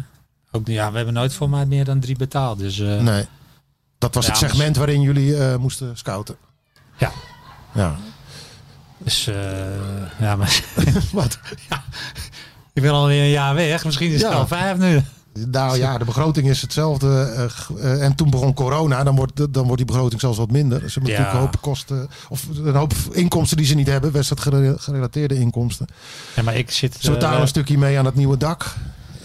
[0.51, 2.59] Ook, ja, we hebben nooit voor mij meer dan drie betaald.
[2.59, 3.27] Dus eh, Nee.
[3.99, 6.37] Dat was Ja, het segment waarin jullie eh, moesten scouten.
[6.99, 7.11] Ja.
[7.75, 7.97] Ja.
[8.99, 9.35] dus, eh,
[10.21, 10.63] ja, maar
[11.13, 11.39] Wat?
[12.73, 13.85] ik ben alweer een jaar weg.
[13.85, 14.39] Misschien is het Ja.
[14.39, 15.03] al vijf nu.
[15.49, 17.07] Nou ja, de begroting is hetzelfde.
[17.37, 17.45] eh,
[17.93, 20.79] eh, en toen begon corona, dan wordt, dan wordt die begroting zelfs wat minder.
[20.79, 21.19] Ze hebben Ja.
[21.19, 25.87] natuurlijk een hoop kosten, of een hoop inkomsten die ze niet hebben, wedstrijdgerelateerde inkomsten.
[26.37, 26.97] Ja, maar ik zit...
[27.01, 28.75] Ze betalen eh, een stukje mee aan het nieuwe dak.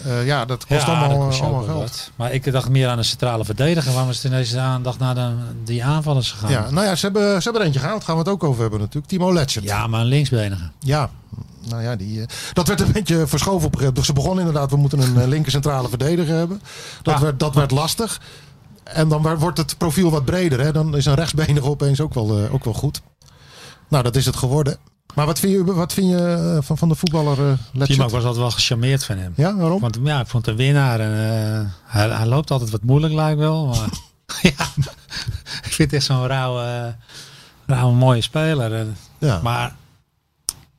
[0.08, 1.78] Eh, ja, dat kost ja, allemaal, dat kost ook allemaal geld.
[1.78, 2.10] wat.
[2.16, 3.92] Maar ik dacht meer aan een centrale verdediger.
[3.92, 5.30] Waarom is het ineens de aandacht naar de,
[5.64, 6.50] die aanvallers gegaan?
[6.50, 8.04] Ja, nou ja, ze hebben, ze hebben er eentje gehaald.
[8.04, 9.06] Gaan we het ook over hebben natuurlijk.
[9.06, 9.64] Timo Letchert.
[9.64, 10.70] Ja, maar een linksbenige.
[10.78, 11.10] Ja,
[11.68, 14.04] nou ja, die, eh, dat werd een beetje verschoven op een gegeven.
[14.04, 16.62] Ze begonnen inderdaad, we moeten een eh, linker centrale verdediger hebben.
[17.02, 17.20] Dat, Ja.
[17.20, 18.20] werd, dat werd lastig.
[18.84, 20.60] En dan wordt het profiel wat breder.
[20.60, 20.72] Hè?
[20.72, 23.00] Dan is een rechtsbenige opeens ook wel, ook wel goed.
[23.88, 24.76] Nou, dat is het geworden.
[25.14, 26.16] Maar wat vind je, wat vind je
[26.56, 29.32] eh, van, van de voetballer uh, Timo, ik was altijd wel gecharmeerd van hem.
[29.36, 29.80] Ja, waarom?
[29.80, 31.00] Want ja, ik vond een winnaar.
[31.00, 33.66] En, eh, hij, hij loopt altijd wat moeilijk, lijkt wel.
[33.66, 33.88] Maar
[34.42, 34.66] ja,
[35.64, 36.94] ik vind het echt zo'n rauwe,
[37.66, 38.74] rauwe mooie speler.
[38.74, 39.40] En- Ja.
[39.42, 39.74] Maar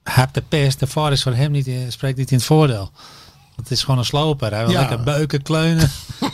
[0.03, 0.79] hij heeft de pest.
[0.79, 2.91] De VAR is voor hem niet, in- spreekt niet in het voordeel.
[3.55, 4.51] Het is gewoon een sloper.
[4.51, 4.79] Hij wil Ja.
[4.79, 5.89] lekker beuken, kleunen.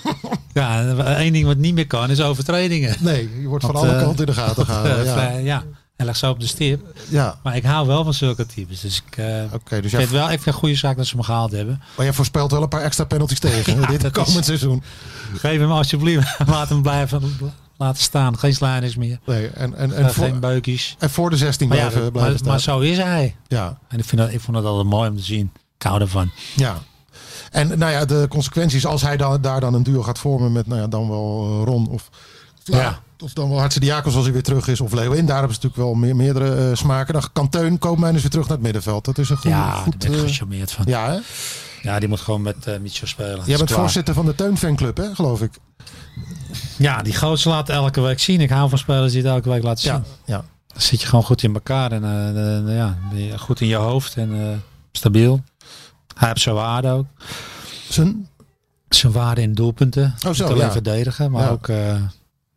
[0.53, 0.83] ja,
[1.15, 2.95] één ding wat niet meer kan is overtredingen.
[2.99, 4.97] Nee, je wordt van Want, alle kanten in de gaten gehouden.
[4.99, 5.29] Eh, ja.
[5.29, 5.63] ja,
[5.97, 6.81] hij ligt zo op de stip.
[7.09, 8.79] ja, Maar ik hou wel van zulke types.
[8.79, 9.81] Dus ik, eh, oké.
[9.81, 11.81] dus ik vind wel, vind een goede zaak dat ze hem gehaald hebben.
[11.95, 14.83] maar jij voorspelt wel een paar extra penalties tegen dit dat is- komend seizoen.
[15.35, 16.37] Geef hem alsjeblieft.
[16.47, 17.21] Laat hem blijven
[17.77, 18.37] laten staan.
[18.39, 19.19] Geen sliders meer.
[19.25, 20.95] Nee, en, en, en, En voor, geen beukjes.
[20.99, 22.49] en voor de 16 Maar, ja, blijven, maar, blijven staan.
[22.49, 23.35] maar zo is hij.
[23.47, 25.51] ja, En ik, vind dat, ik vond het altijd mooi om te zien.
[25.77, 26.31] Ik hou ervan.
[26.55, 26.77] Ja.
[27.51, 30.67] En nou ja, de consequenties als hij dan, daar dan een duo gaat vormen met
[30.67, 32.09] nou ja, dan wel eh, Ron of,
[32.63, 32.99] Ja.
[33.23, 35.25] Of dan wel Diakos als hij weer terug is of Leeuwin.
[35.25, 37.13] Daar hebben ze natuurlijk wel meer, meerdere eh, smaken.
[37.13, 39.05] Dan kan Teun Koopmeiners weer terug naar het middenveld.
[39.05, 39.51] Dat is een goed...
[39.51, 40.85] ja, goed daar ben ik eh, gecharmeerd van.
[40.87, 41.19] ja, hè?
[41.81, 43.41] Ja, die moet gewoon met uh, Micho spelen.
[43.43, 45.51] Jij is bent voorzitter van de Teun fanclub, hè, geloof ik.
[46.77, 48.41] Ja, die gozer laat elke week zien.
[48.41, 49.93] Ik hou van spelers die het elke week laten zien.
[49.93, 50.43] Ja, ja.
[50.67, 51.91] Dan zit je gewoon goed in elkaar.
[51.91, 52.03] En
[52.67, 52.97] ja,
[53.37, 54.15] goed in je hoofd.
[54.17, 55.43] En stabiel.
[56.15, 57.05] Hij heeft zijn waarde ook.
[57.89, 58.27] Zijn,
[58.89, 60.15] Zijn waarde in doelpunten.
[60.27, 60.71] Oh, zo, Niet alleen ja.
[60.71, 61.49] verdedigen, maar Ja.
[61.49, 61.67] ook...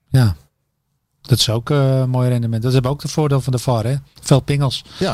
[0.08, 0.36] ja,
[1.28, 2.62] dat is ook eh, een mooi rendement.
[2.62, 3.94] Dat is ook het voordeel van de VAR, hè.
[4.22, 4.84] Veel pingels.
[4.98, 5.12] ja,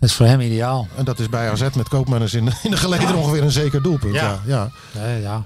[0.00, 0.88] Dat is voor hem ideaal.
[0.96, 4.14] en dat is bij AZ met Koopmeiners in, in de geleden ongeveer een zeker doelpunt.
[4.14, 4.40] Ja, Ja.
[4.46, 5.00] ja.
[5.00, 5.44] Nee, ja.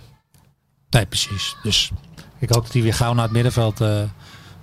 [0.90, 1.56] Nee, precies.
[1.62, 1.90] Dus
[2.38, 4.00] ik hoop dat hij weer gauw naar het middenveld eh,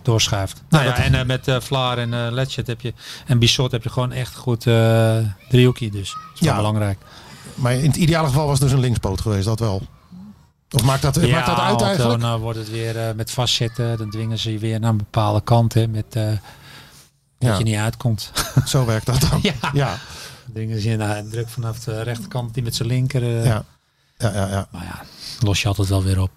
[0.02, 0.63] doorschuift.
[0.70, 2.94] Nou ja, en eh, met Vlaar en eh Letchet heb je
[3.26, 5.18] en Bissot heb je gewoon echt goed eh
[5.50, 5.89] driehoekje.
[5.89, 6.56] Dus dat is wel Ja.
[6.56, 7.00] belangrijk.
[7.56, 9.82] Maar in het ideale geval was het dus een linkspoot geweest, dat wel.
[10.71, 12.21] Of maakt dat, maakt dat uit eigenlijk?
[12.21, 13.97] Dan wordt het weer eh, met vastzitten.
[13.97, 15.73] Dan dwingen ze je weer naar een bepaalde kant.
[15.73, 16.38] Hè, met, eh, dat
[17.38, 17.58] Ja.
[17.58, 18.32] je niet uitkomt.
[18.65, 19.39] Zo werkt dat dan.
[19.51, 19.53] ja.
[19.73, 19.97] Ja,
[20.53, 22.53] ze je naar druk vanaf de rechterkant.
[22.53, 23.23] Die met zijn linker.
[23.23, 23.63] eh, ja,
[24.17, 24.47] ja, ja.
[24.47, 24.67] ja.
[24.71, 25.01] Maar ja,
[25.39, 26.32] los je altijd wel weer op.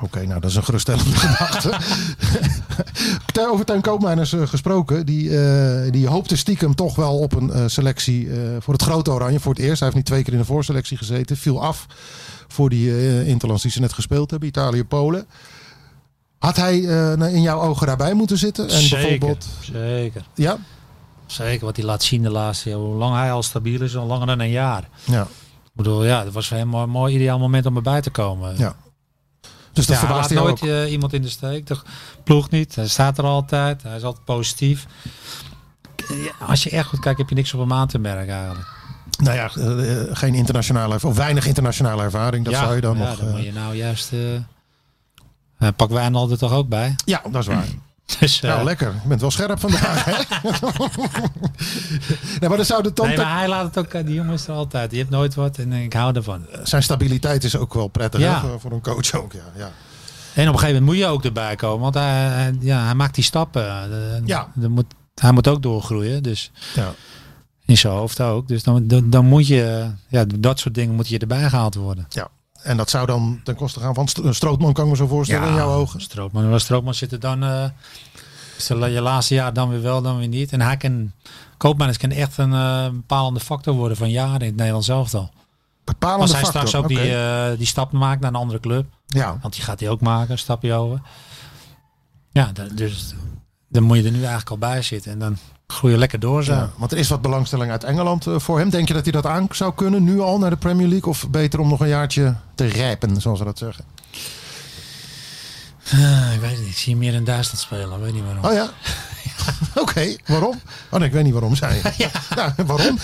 [0.00, 1.78] Oké, nou dat is een geruststellende gedachte.
[3.40, 5.06] Over Teun Koopmeiners eh, gesproken.
[5.06, 5.30] Die,
[5.90, 8.28] die hoopte stiekem toch wel op een selectie
[8.60, 9.80] voor het grote oranje voor het eerst.
[9.80, 11.36] Hij heeft nu twee keer in de voorselectie gezeten.
[11.36, 11.86] Viel af
[12.48, 14.48] voor die eh interlands die ze net gespeeld hebben.
[14.48, 15.26] Italië, Polen.
[16.38, 18.64] Had hij eh, nou, in jouw ogen daarbij moeten zitten?
[18.68, 20.22] En zeker, bijvoorbeeld, zeker.
[20.34, 20.58] ja?
[21.26, 22.78] Zeker wat hij laat zien de laatste jaar.
[22.78, 24.88] Hoe lang hij al stabiel is, al langer dan een jaar.
[25.04, 25.22] Ja.
[25.64, 28.56] Ik bedoel, ja, dat was voor hem een mooi ideaal moment om erbij te komen.
[28.58, 28.76] Ja.
[29.72, 30.68] Dus dat Ja, verbaast hij nooit ook.
[30.68, 31.66] eh, iemand in de steek.
[31.66, 31.76] De
[32.24, 32.74] ploeg niet.
[32.74, 33.82] Hij staat er altijd.
[33.82, 34.86] Hij is altijd positief.
[36.08, 38.68] Ja, als je echt goed kijkt, heb je niks op hem aan te merken eigenlijk.
[39.18, 42.44] Nou ja, eh, eh, geen internationale ervaring, of weinig internationale ervaring.
[42.44, 43.18] Dat ja, zou je dan ja, nog...
[43.18, 44.12] dan eh, moet je nou juist...
[44.12, 44.18] eh
[45.58, 46.94] uh, pak Wijnald er toch ook bij?
[47.04, 47.64] Ja, dat is waar.
[48.20, 48.92] Dus, eh, Nou, lekker.
[49.02, 50.12] Je bent wel scherp vandaag, hè?
[52.40, 53.08] nee, maar dan zou de tand...
[53.08, 53.92] nee, maar hij laat het ook...
[53.92, 54.90] eh, Die jongen is er altijd.
[54.90, 56.46] Die heeft nooit wat en ik hou ervan.
[56.62, 58.42] Zijn stabiliteit is ook wel prettig Ja.
[58.42, 59.32] hè, voor, een coach ook.
[59.32, 59.70] Ja, ja.
[60.34, 61.80] En op een gegeven moment moet je ook erbij komen.
[61.80, 63.64] Want hij, ja, hij maakt die stappen.
[64.24, 64.48] Ja.
[64.54, 66.22] moet, hij moet ook doorgroeien.
[66.22, 66.94] Dus Ja.
[67.66, 68.48] In zijn hoofd ook.
[68.48, 69.90] Dus dan, dan, dan moet je...
[70.08, 72.08] Ja, dat soort dingen moet je erbij gehaald worden.
[72.62, 75.48] En dat zou dan ten koste gaan van St- Strootman, kan ik me zo voorstellen,
[75.48, 76.00] in jouw ogen.
[76.00, 77.42] Strootman, maar Strootman zit er dan...
[78.56, 80.52] is er je laatste jaar dan weer wel, dan weer niet.
[80.52, 81.12] En hij kan...
[81.56, 85.30] Koopmeiners kan echt een eh, bepalende factor worden van jaren in het Nederlands elftal.
[85.84, 86.66] Bepalende Als hij factor.
[86.68, 88.86] straks ook die, eh, die stap maakt naar een andere club.
[89.06, 89.38] ja.
[89.42, 91.00] Want die gaat hij ook maken, een stapje over.
[92.30, 93.14] Ja, dus
[93.68, 95.12] dan moet je er nu eigenlijk al bij zitten.
[95.12, 96.52] En dan groei je lekker door zo.
[96.52, 98.70] Ja, want er is wat belangstelling uit Engeland eh, voor hem.
[98.70, 101.08] Denk je dat hij dat aan zou kunnen, nu al naar de Premier League?
[101.08, 103.84] Of beter om nog een jaartje te rijpen, zoals ze dat zeggen?
[105.92, 106.68] Ah, ik weet het niet.
[106.68, 107.92] Ik zie hem meer in Duitsland spelen.
[107.92, 108.44] Ik weet niet waarom.
[108.44, 108.70] Oh ja?
[109.82, 110.60] Oké, waarom?
[110.90, 111.92] Oh nee, ik weet niet waarom, zei je.
[112.36, 112.98] Ja, waarom?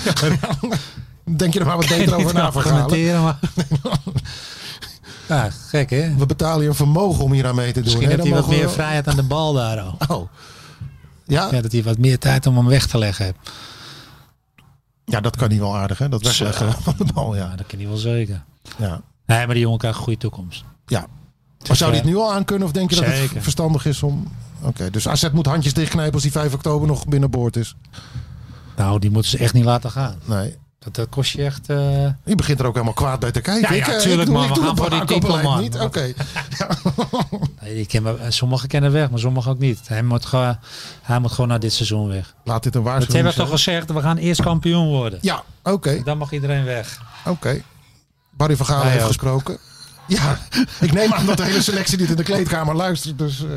[1.37, 2.83] Denk je er maar wat beter over na vergalen?
[2.83, 3.39] commenteren, maar...
[5.29, 6.15] ja, gek hè?
[6.15, 7.83] We betalen je een vermogen om hier aan mee te doen.
[7.83, 8.15] Misschien hè?
[8.15, 9.97] heeft hij wat meer vrijheid aan de bal daar al.
[10.09, 10.29] Oh.
[11.33, 11.49] Ja?
[11.51, 13.39] Ja, dat hij wat meer tijd om hem weg te leggen heeft.
[15.05, 16.09] ja, dat kan hij wel aardig, hè?
[16.09, 17.51] Dat wegleggen van de bal, ja.
[17.51, 18.45] Ja, dat kan hij wel zeker.
[18.79, 19.03] ja.
[19.27, 20.65] Nee, maar die jongen krijgt een goede toekomst.
[20.87, 21.07] ja.
[21.67, 22.67] Maar zou hij het nu al aan kunnen?
[22.67, 24.33] Of denk je dat het verstandig is om...
[24.63, 27.77] Oké, dus AZ moet handjes dichtknijpen als die 5 oktober nog binnenboord is.
[28.77, 30.19] Nou, die moeten ze echt niet laten gaan.
[30.25, 30.57] Nee.
[30.85, 31.69] Dat, dat kost je echt...
[31.69, 31.77] eh,
[32.25, 33.75] Je begint er ook helemaal kwaad bij te kijken.
[33.77, 34.45] Ja, ja, ik, eh, ik man.
[34.45, 35.61] ik We gaan het voor die titel, man.
[35.61, 35.79] niet.
[35.79, 36.01] Oké.
[37.63, 39.81] nee, die kennen, sommigen kennen weg, maar sommigen ook niet.
[39.89, 40.59] Hij moet, gewoon,
[41.03, 42.35] hij moet gewoon naar dit seizoen weg.
[42.45, 43.77] Laat dit een Dat waarschuwing hebben we toch zijn.
[43.77, 45.19] gezegd, we gaan eerst kampioen worden.
[45.23, 46.03] Ja, oké.
[46.05, 47.01] Dan mag iedereen weg.
[47.25, 47.63] Oké.
[48.31, 49.07] Barry van Gaal heeft ook.
[49.07, 49.59] gesproken.
[50.07, 50.39] Ja,
[50.81, 53.19] ik neem aan dat de hele selectie niet in de kleedkamer luistert.
[53.19, 53.51] Dus eh,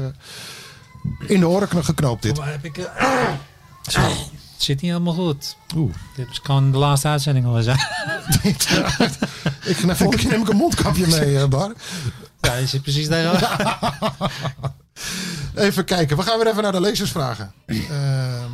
[1.29, 2.37] in de oren geknoopt dit.
[2.37, 2.75] Waar heb ik...
[3.91, 3.99] Zo,
[4.55, 5.57] het zit niet helemaal goed.
[5.75, 5.93] Oeh.
[6.15, 7.77] Dit kan de laatste uitzending al zijn.
[9.65, 11.73] Ik, neem, volgende keer neem ik een mondkapje mee, eh, Bar.
[12.41, 13.33] Ja, je zit precies daar.
[15.55, 16.17] Even kijken.
[16.17, 17.53] We gaan weer even naar de lezersvragen.
[17.65, 18.51] Ehm,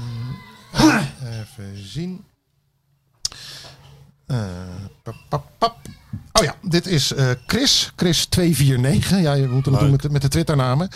[1.23, 2.25] even zien.
[4.27, 4.37] Eh,
[5.03, 5.77] pap, pap, pap.
[6.41, 7.91] Oh ja, dit is eh, Chris.
[8.03, 9.07] Chris249.
[9.21, 10.89] Ja, je moet het doen met, de- met de Twitternamen.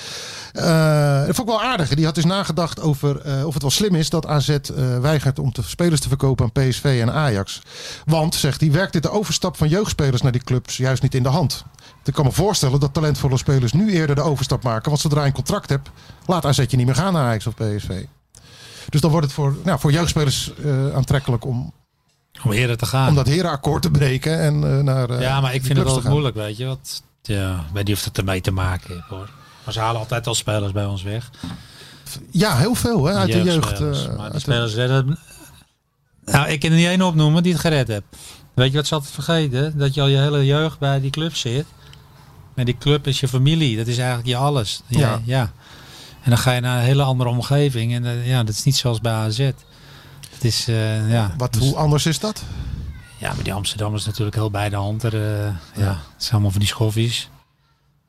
[0.53, 1.89] Eh dat vond ik wel aardig.
[1.89, 4.57] Die had dus nagedacht over eh, of het wel slim is dat AZ
[5.01, 7.61] weigert om te, spelers te verkopen aan PSV en Ajax.
[8.05, 11.23] Want, zegt hij, werkt dit de overstap van jeugdspelers naar die clubs juist niet in
[11.23, 11.63] de hand.
[12.03, 14.89] Ik kan me voorstellen dat talentvolle spelers nu eerder de overstap maken.
[14.89, 15.89] Want zodra je een contract hebt,
[16.25, 18.03] laat AZ je niet meer gaan naar Ajax of PSV.
[18.89, 20.51] Dus dan wordt het voor, nou, voor jeugdspelers
[20.93, 21.73] aantrekkelijk om,
[22.43, 23.09] Om eerder te gaan.
[23.09, 26.01] om dat herenakkoord te breken en eh, naar eh, ja, maar ik vind het wel
[26.11, 26.65] moeilijk, weet je.
[26.65, 29.29] Want, ja, ik weet niet of het ermee te maken heeft, hoor.
[29.63, 31.29] Maar ze halen altijd al spelers bij ons weg.
[32.31, 33.79] Ja, heel veel hè, uit de jeugd.
[33.81, 35.17] Eh, maar de- spelers redden...
[36.25, 38.03] Nou, ik kan er niet één opnoemen die het gered heeft.
[38.53, 39.77] Weet je wat ze altijd vergeten?
[39.77, 41.65] Dat je al je hele jeugd bij die club zit.
[42.55, 43.77] En die club is je familie.
[43.77, 44.81] Dat is eigenlijk je alles.
[44.87, 44.99] Ja.
[44.99, 45.21] Ja.
[45.23, 45.51] ja.
[46.23, 47.93] En dan ga je naar een hele andere omgeving.
[47.93, 49.49] En ja, dat is niet zoals bij AZ.
[50.45, 51.33] Is, eh, ja.
[51.37, 52.43] Wat, Dus- hoe anders is dat?
[53.17, 55.03] ja, maar die Amsterdammers is natuurlijk heel bij de hand.
[55.03, 55.87] Er, eh, ja.
[55.91, 57.29] het zijn allemaal van die schoffies.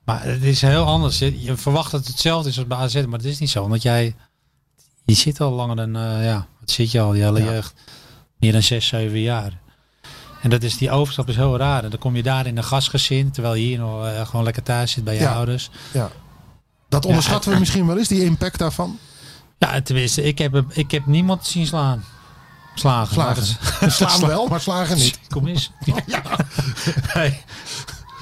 [0.04, 1.18] Maar het is heel anders.
[1.18, 3.62] Je, je verwacht dat het hetzelfde is als bij AZ, maar het is niet zo.
[3.62, 4.14] Omdat jij,
[5.04, 7.44] je zit al langer dan, eh, ja, wat zit je al, je hele Ja.
[7.44, 7.74] jeugd.
[8.38, 9.58] Meer dan zes, zeven jaar.
[10.42, 11.84] En dat is, die overstap is heel raar.
[11.84, 14.90] En dan kom je daar in een gastgezin, terwijl je hier nog gewoon lekker thuis
[14.92, 15.32] zit bij je Ja.
[15.34, 15.70] ouders.
[15.92, 16.10] Ja.
[16.88, 18.98] Dat onderschatten we en- misschien wel eens, die impact daarvan.
[19.58, 22.04] Ja, tenminste, ik heb, ik heb niemand zien slaan.
[22.80, 23.14] Slagen.
[23.14, 23.44] Slagen.
[23.92, 25.18] Slaan wel, maar slagen niet.
[25.28, 25.70] Kom eens.
[27.14, 27.40] Nee.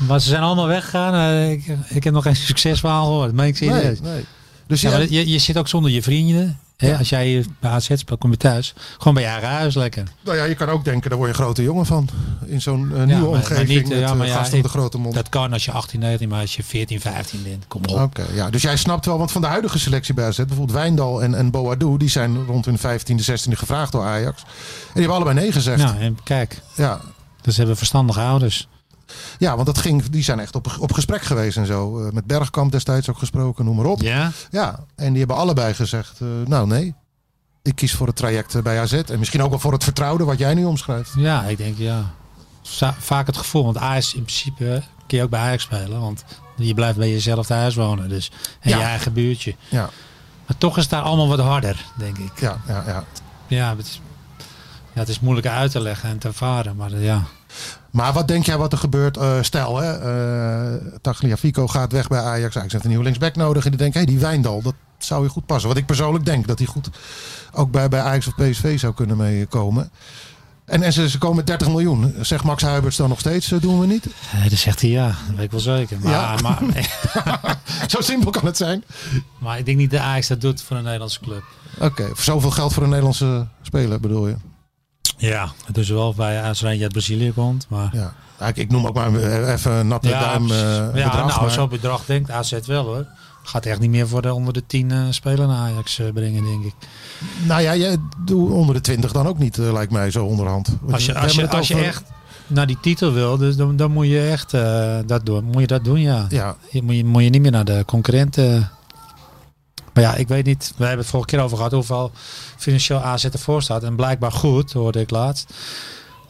[0.08, 1.14] Maar ze zijn allemaal weggegaan.
[1.14, 3.32] Eh, Ik, ik heb nog geen succesverhaal gehoord.
[3.32, 4.02] Maar ik zie Nee, het.
[4.02, 4.24] nee.
[4.66, 6.58] Dus Ja, maar je, je zit ook zonder je vrienden.
[6.76, 6.88] Hè?
[6.90, 6.98] Ja.
[6.98, 8.74] Als jij bij AZ speelt, kom je thuis.
[8.98, 10.04] Gewoon bij je eigen huis lekker.
[10.24, 12.08] nou ja, je kan ook denken, daar word je een grote jongen van.
[12.46, 14.62] In zo'n eh, nieuwe maar- maar omgeving niet, met ja, eh, maar ja, gasten op
[14.62, 15.14] de grote mond.
[15.14, 17.64] Dat kan als je 18, 19, maar als je 14, 15 bent.
[17.68, 18.00] Kom op.
[18.00, 18.50] Oké, ja.
[18.50, 21.50] Dus jij snapt wel, want van de huidige selectie bij AZ, bijvoorbeeld Wijndal en, en
[21.50, 24.40] Boadou, die zijn rond hun 15e, 16e gevraagd door Ajax.
[24.42, 24.46] En
[24.92, 25.82] die hebben allebei nee gezegd.
[25.82, 26.60] Nou, en kijk.
[26.76, 27.00] Ja,
[27.40, 28.68] Dus ze hebben verstandige ouders.
[29.38, 32.06] Ja want dat ging, die zijn echt op, op gesprek geweest en zo.
[32.06, 34.00] Eh, met Bergkamp destijds ook gesproken, noem maar op.
[34.02, 34.30] Ja?
[34.50, 36.94] Ja, en die hebben allebei gezegd, eh, nou nee,
[37.62, 38.92] ik kies voor het traject eh, bij AZ.
[38.92, 41.12] En misschien ook wel voor het vertrouwde wat jij nu omschrijft.
[41.16, 42.10] Ja, ik denk ja.
[42.98, 43.64] Vaak het gevoel.
[43.64, 46.00] Want Ajax in principe kun je ook bij Ajax spelen.
[46.00, 46.24] Want
[46.56, 48.08] je blijft bij jezelf thuis wonen.
[48.08, 48.76] Dus, en Ja.
[48.78, 49.54] je eigen buurtje.
[49.68, 49.90] Ja,
[50.46, 52.40] Maar toch is het daar allemaal wat harder, denk ik.
[52.40, 52.84] ja, ja.
[52.86, 53.04] ja.
[53.46, 54.00] Ja, het is,
[54.92, 56.76] ja, het is moeilijker uit te leggen en te ervaren.
[56.76, 57.22] Maar ja,
[57.94, 59.16] Maar wat denk jij wat er gebeurt?
[59.16, 62.56] eh, stel, hè, eh Tagliafico gaat weg bij Ajax.
[62.56, 63.64] Ajax heeft een nieuwe linksback nodig.
[63.64, 65.68] En die denkt, hé, die Wijndal, dat zou je goed passen.
[65.68, 66.90] Wat ik persoonlijk denk, dat hij goed
[67.52, 69.90] ook bij, bij Ajax of PSV zou kunnen meekomen.
[70.64, 72.14] En, en ze, ze komen met 30 miljoen.
[72.20, 74.06] Zegt Max Huiberts dan nog steeds, eh, doen we niet?
[74.32, 75.98] Eh, dan zegt hij ja, dat weet ik wel zeker.
[76.00, 76.36] Maar, Ja.
[76.42, 76.60] maar,
[77.92, 78.84] Zo simpel kan het zijn.
[79.38, 81.42] maar ik denk niet dat Ajax dat doet voor een Nederlandse club.
[81.78, 84.36] Oké, zoveel geld voor een Nederlandse speler bedoel je?
[85.24, 87.66] Ja, het is wel bij als eentje uit Brazilië komt.
[87.68, 87.90] Maar...
[87.92, 88.12] Ja.
[88.40, 89.14] Ja, Ik, ik noem ook maar
[89.52, 90.62] even een natte duim precies.
[90.64, 91.26] eh, ja, bedrag.
[91.26, 93.06] nou, maar- zo'n bedrag denkt AZ wel hoor.
[93.42, 96.44] Gaat echt niet meer voor de onder de 10 eh spelen naar Ajax eh, brengen,
[96.44, 96.74] denk ik.
[97.46, 100.68] Nou ja, jij doe onder de 20 dan ook niet, lijkt mij, zo onderhand.
[100.90, 102.02] Als je, als je, als je echt
[102.46, 104.50] naar die titel wil, dus dan, dan moet je echt
[105.08, 105.44] dat doen.
[105.44, 106.26] Moet je dat doen, ja.
[106.28, 108.70] Ja, Je, moet, je, moet je niet meer naar de concurrenten.
[109.94, 110.72] Maar ja, ik weet niet.
[110.76, 112.12] We hebben het vorige keer over gehad hoeveel
[112.56, 113.82] financieel AZ ervoor staat.
[113.82, 115.52] En blijkbaar goed, hoorde ik laatst.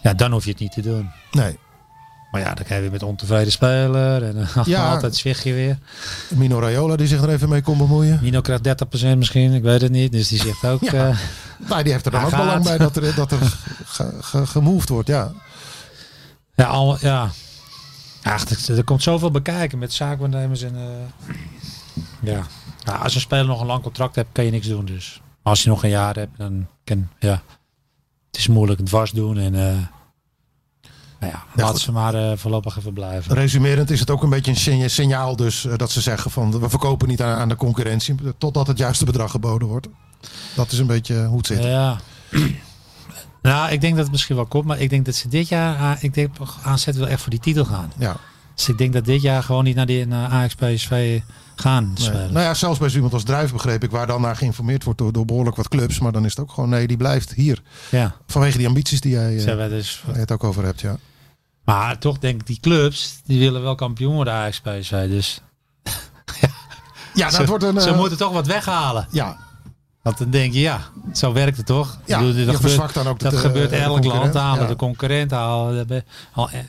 [0.02, 1.10] Ja, dan hoef je het niet te doen.
[1.32, 1.58] nee.
[2.30, 4.22] Maar ja, dan krijg je weer met ontevreden speler.
[4.22, 4.90] En Ja.
[4.90, 5.78] altijd zwig je weer.
[6.28, 8.18] Mino Raiola die zich er even mee kon bemoeien.
[8.22, 8.84] Nino krijgt
[9.14, 10.12] 30% misschien, ik weet het niet.
[10.12, 10.82] Dus die zegt ook...
[10.90, 11.12] Ja.
[11.68, 12.62] Nou, die heeft er dan ook belang gaat.
[12.62, 13.38] bij dat er, dat er
[13.86, 15.32] ge, ge- gemoved wordt, ja.
[16.54, 17.30] ja, al, ja.
[18.22, 20.74] Ach, er, er komt zoveel bekijken met zaakwaarnemers en...
[20.76, 21.34] eh,
[22.20, 22.46] ja.
[22.84, 24.84] Ja, als een speler nog een lang contract hebt, kan je niks doen.
[24.84, 27.08] Dus Maar als je nog een jaar hebt, dan kan...
[27.18, 27.42] Ja,
[28.26, 29.54] het is moeilijk het dwars doen en...
[29.54, 29.76] eh
[31.20, 33.34] nou ja, Ja, laten ze maar eh, voorlopig even blijven.
[33.34, 36.60] Resumerend is het ook een beetje een signa- signaal dus eh, dat ze zeggen van
[36.60, 39.88] we verkopen niet aan, aan de concurrentie totdat het juiste bedrag geboden wordt.
[40.54, 41.62] Dat is een beetje hoe het zit.
[41.62, 41.96] Ja.
[43.42, 45.98] nou, ik denk dat het misschien wel komt, maar ik denk dat ze dit jaar,
[46.00, 47.92] ik denk AZ wil echt voor die titel gaan.
[47.98, 48.16] Ja.
[48.54, 51.20] Dus ik denk dat dit jaar gewoon niet naar die naar Ajax PSV
[51.56, 52.32] gaan spelen.
[52.32, 54.98] Nou ja, zelfs bij zo iemand als Druif begreep ik, waar dan naar geïnformeerd wordt
[54.98, 55.98] door, door behoorlijk wat clubs.
[55.98, 57.62] Maar dan is het ook gewoon, nee, die blijft hier.
[57.90, 60.02] Ja, Vanwege die ambities die jij eh, hebben dus.
[60.12, 60.96] het ook over hebt, ja.
[61.64, 65.08] Maar toch denk ik die clubs, die willen wel kampioen worden Ajax PSV.
[65.08, 65.40] Dus
[67.14, 67.80] Ja, nou, ze, wordt een...
[67.80, 69.06] ze eh, moeten toch wat weghalen.
[69.10, 69.36] Ja,
[70.02, 70.80] Want dan denk je, ja,
[71.12, 71.98] zo werkt het toch?
[72.06, 74.34] ja bedoel, dat gebeurt, dan ook de- dat gebeurt de elk land.
[74.34, 74.66] Ja.
[74.66, 76.04] De concurrent halen.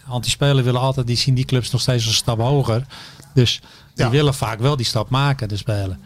[0.07, 2.85] Anti-spelen willen altijd, die zien die clubs nog steeds een stap hoger.
[3.33, 3.61] Dus
[3.95, 4.11] die Ja.
[4.11, 6.01] willen vaak wel die stap maken, de spelen.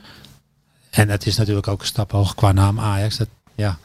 [0.89, 3.17] En het is natuurlijk ook een stap hoger qua naam Ajax.
[3.17, 3.77] Dat, ja,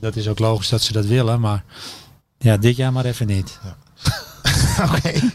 [0.00, 1.64] dat is ook logisch dat ze dat willen, maar
[2.38, 3.58] ja, dit jaar maar even niet.
[4.94, 5.12] Oké.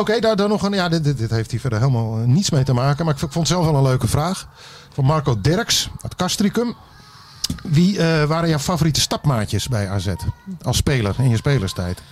[0.00, 0.72] Oké, daar dan nog een.
[0.72, 3.04] Ja, dit, dit, dit heeft hier verder helemaal eh, niets mee te maken.
[3.04, 4.48] Maar ik vond het zelf wel een leuke vraag.
[4.92, 6.74] Van Marco Derks uit Castricum.
[7.62, 10.08] Wie eh, waren jouw favoriete stapmaatjes bij AZ?
[10.62, 12.02] Als speler in je spelerstijd?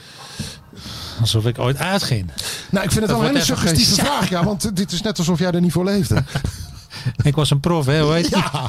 [1.21, 2.31] Alsof ik ooit uitging.
[2.71, 4.29] Nou, ik vind het wel een hele suggestieve vraag.
[4.29, 6.25] Ja, want dit is net alsof jij er niet voor leefde.
[7.23, 8.37] Ik was een prof, hè, hoe heet die?
[8.37, 8.69] Ja,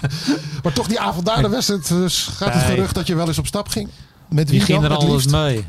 [0.63, 2.75] maar toch die avond daar de wedstrijd eh, gaat het Nee.
[2.75, 3.89] gerucht dat je wel eens op stap ging.
[4.29, 5.31] Met wie Die ging er liefst?
[5.31, 5.63] mee.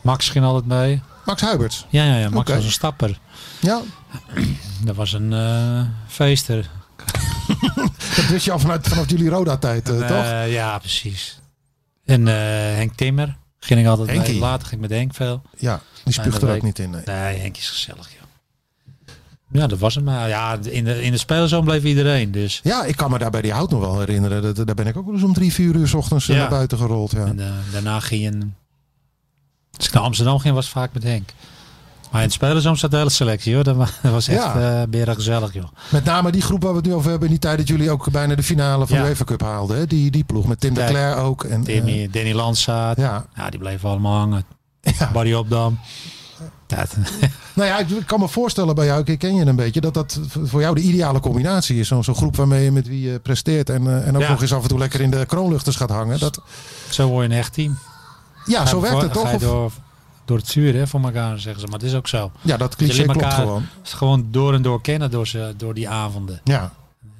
[0.00, 1.02] Max ging altijd mee.
[1.24, 1.86] Max Huiberts.
[1.88, 3.18] Ja, ja, ja Max was een stapper.
[3.60, 3.80] Ja,
[4.84, 6.70] Dat was een eh, feester.
[8.16, 10.24] dat wist je al vanuit, vanaf jullie Roda-tijd, eh, toch?
[10.24, 11.40] Eh, ja, precies.
[12.04, 12.34] En eh,
[12.76, 14.38] Henk Timmer ging ik altijd Henkie.
[14.38, 15.42] Later ging ik met Henk veel.
[15.56, 16.90] Ja, die spuugt er ook niet in.
[16.90, 17.02] Nee.
[17.04, 18.16] Nee, Henk is gezellig, joh.
[19.60, 20.28] Ja, dat was het maar.
[20.28, 22.30] Ja, in de, in de spelerzoon bleef iedereen.
[22.32, 22.60] Dus.
[22.62, 24.42] Ja, ik kan me daar bij die hout nog wel herinneren.
[24.42, 26.40] Dat, daar ben ik ook wel eens om drie, vier uur 's ochtends eh, Ja.
[26.40, 27.10] naar buiten gerold.
[27.10, 27.24] Ja.
[27.26, 28.38] En eh, daarna ging je...
[29.76, 31.30] Als ik naar Amsterdam ging, was vaak met Henk.
[32.10, 33.64] Maar in de spelerzoon zat de hele selectie, hoor.
[33.64, 34.86] Dat wa- dat was echt Ja.
[34.86, 35.64] beren gezellig, joh.
[35.90, 37.26] Met name die groep waar we het nu over hebben.
[37.28, 39.02] In die tijd dat jullie ook bijna de finale van Ja.
[39.02, 39.76] de UEFA Cup haalden.
[39.76, 39.86] Hè?
[39.86, 41.44] Die, die ploeg met Tim de Cler ook.
[41.44, 42.96] En, eh, Danny, Danny Landsaat.
[42.96, 43.24] Ja.
[43.34, 43.50] ja.
[43.50, 44.44] die bleven allemaal hangen.
[44.80, 45.10] Ja.
[45.12, 45.78] Barry Opdam.
[46.66, 46.96] Het-
[47.54, 50.20] Nou ja, ik kan me voorstellen bij jou, ik ken je een beetje, dat dat
[50.42, 51.88] voor jou de ideale combinatie is.
[51.88, 54.28] Zo'n zo'n groep waarmee je met wie je presteert en, eh, en ook Ja.
[54.30, 56.18] nog eens af en toe lekker in de kroonluchters gaat hangen.
[56.18, 56.40] Dat,
[56.90, 57.78] zo word je een echt team.
[58.46, 59.36] ja, zo Ga werkt het toch?
[59.36, 59.72] Door,
[60.28, 61.66] door het vuur hè, voor elkaar, zeggen ze.
[61.66, 62.30] Maar het is ook zo.
[62.40, 63.62] ja, dat cliché klopt elkaar- gewoon.
[63.82, 66.40] Gewoon door en door kennen door, ze, door die avonden.
[66.44, 66.72] Ja,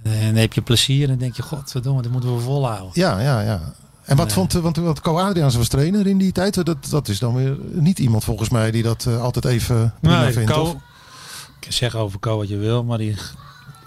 [0.02, 2.90] En dan heb je plezier en dan denk je, godverdomme, dat moeten we volhouden.
[2.92, 3.40] ja, ja.
[3.40, 3.60] ja.
[4.04, 6.64] En wat vond, want, want Co Adriaans was trainer in die tijd.
[6.64, 10.20] Dat, dat is dan weer niet iemand volgens mij die dat eh, altijd even prima
[10.22, 10.50] Nee, vindt.
[10.52, 10.76] Co, of?
[11.60, 13.16] ik zeggen over Co wat je wil, maar die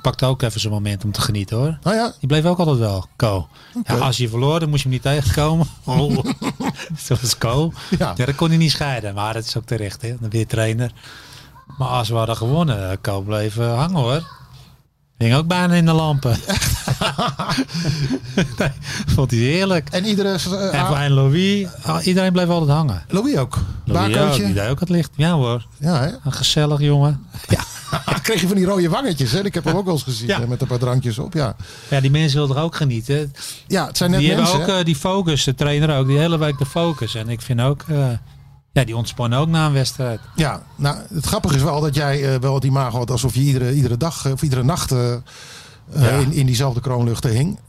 [0.01, 1.77] pakte ook even zijn moment om te genieten hoor.
[1.83, 3.47] Nou ja, Die bleef ook altijd wel, Co.
[3.83, 5.67] Ja, als je verloor, dan moest je hem niet tegenkomen.
[5.85, 6.17] Oh.
[7.05, 7.71] Zoals Co.
[7.97, 8.13] ja.
[8.17, 10.15] Ja, dat kon hij niet scheiden, maar dat is ook terecht, hè.
[10.19, 10.91] Dan je trainer.
[11.77, 14.27] Maar als we hadden gewonnen, eh, Co bleef eh, hangen hoor.
[15.17, 16.37] Hing ook bijna in de lampen.
[18.57, 18.69] nee,
[19.07, 19.89] vond hij heerlijk.
[19.89, 20.29] En iedere...
[20.33, 23.03] eh, En ah, voor en Louis, ah, iedereen bleef altijd hangen.
[23.07, 23.57] Louis ook.
[23.85, 25.09] Louis ook, die deed ook het licht.
[25.15, 26.07] Ja hoor, Ja, hè?
[26.23, 27.25] een gezellig jongen.
[28.21, 29.31] kreeg je van die rode wangetjes.
[29.31, 29.45] Hè?
[29.45, 30.39] Ik heb hem ook wel eens gezien Ja.
[30.39, 31.33] hè, met een paar drankjes op.
[31.33, 31.55] Ja,
[31.89, 33.33] Ja, die mensen wilden er ook genieten.
[33.67, 34.45] ja het zijn net die mensen.
[34.47, 34.79] hebben ook hè?
[34.79, 37.15] eh, die focus, de trainer ook, die hele week de focus.
[37.15, 38.07] En ik vind ook, eh,
[38.71, 40.19] ja, die ontspannen ook na een wedstrijd.
[40.35, 43.41] Ja, nou, het grappige is wel dat jij eh, wel het imago had alsof je
[43.41, 44.89] iedere, iedere dag of iedere nacht
[45.93, 46.09] Ja.
[46.09, 47.59] in, in diezelfde kroonluchten hing.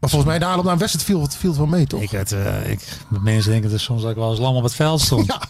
[0.00, 2.00] Maar volgens mij de aanloop naar een wedstrijd viel, het- viel het wel mee, toch?
[2.00, 2.80] Ik, het, eh, ik,
[3.22, 5.26] mensen denken dus soms dat ik wel als lam op het veld stond.
[5.26, 5.40] Ja,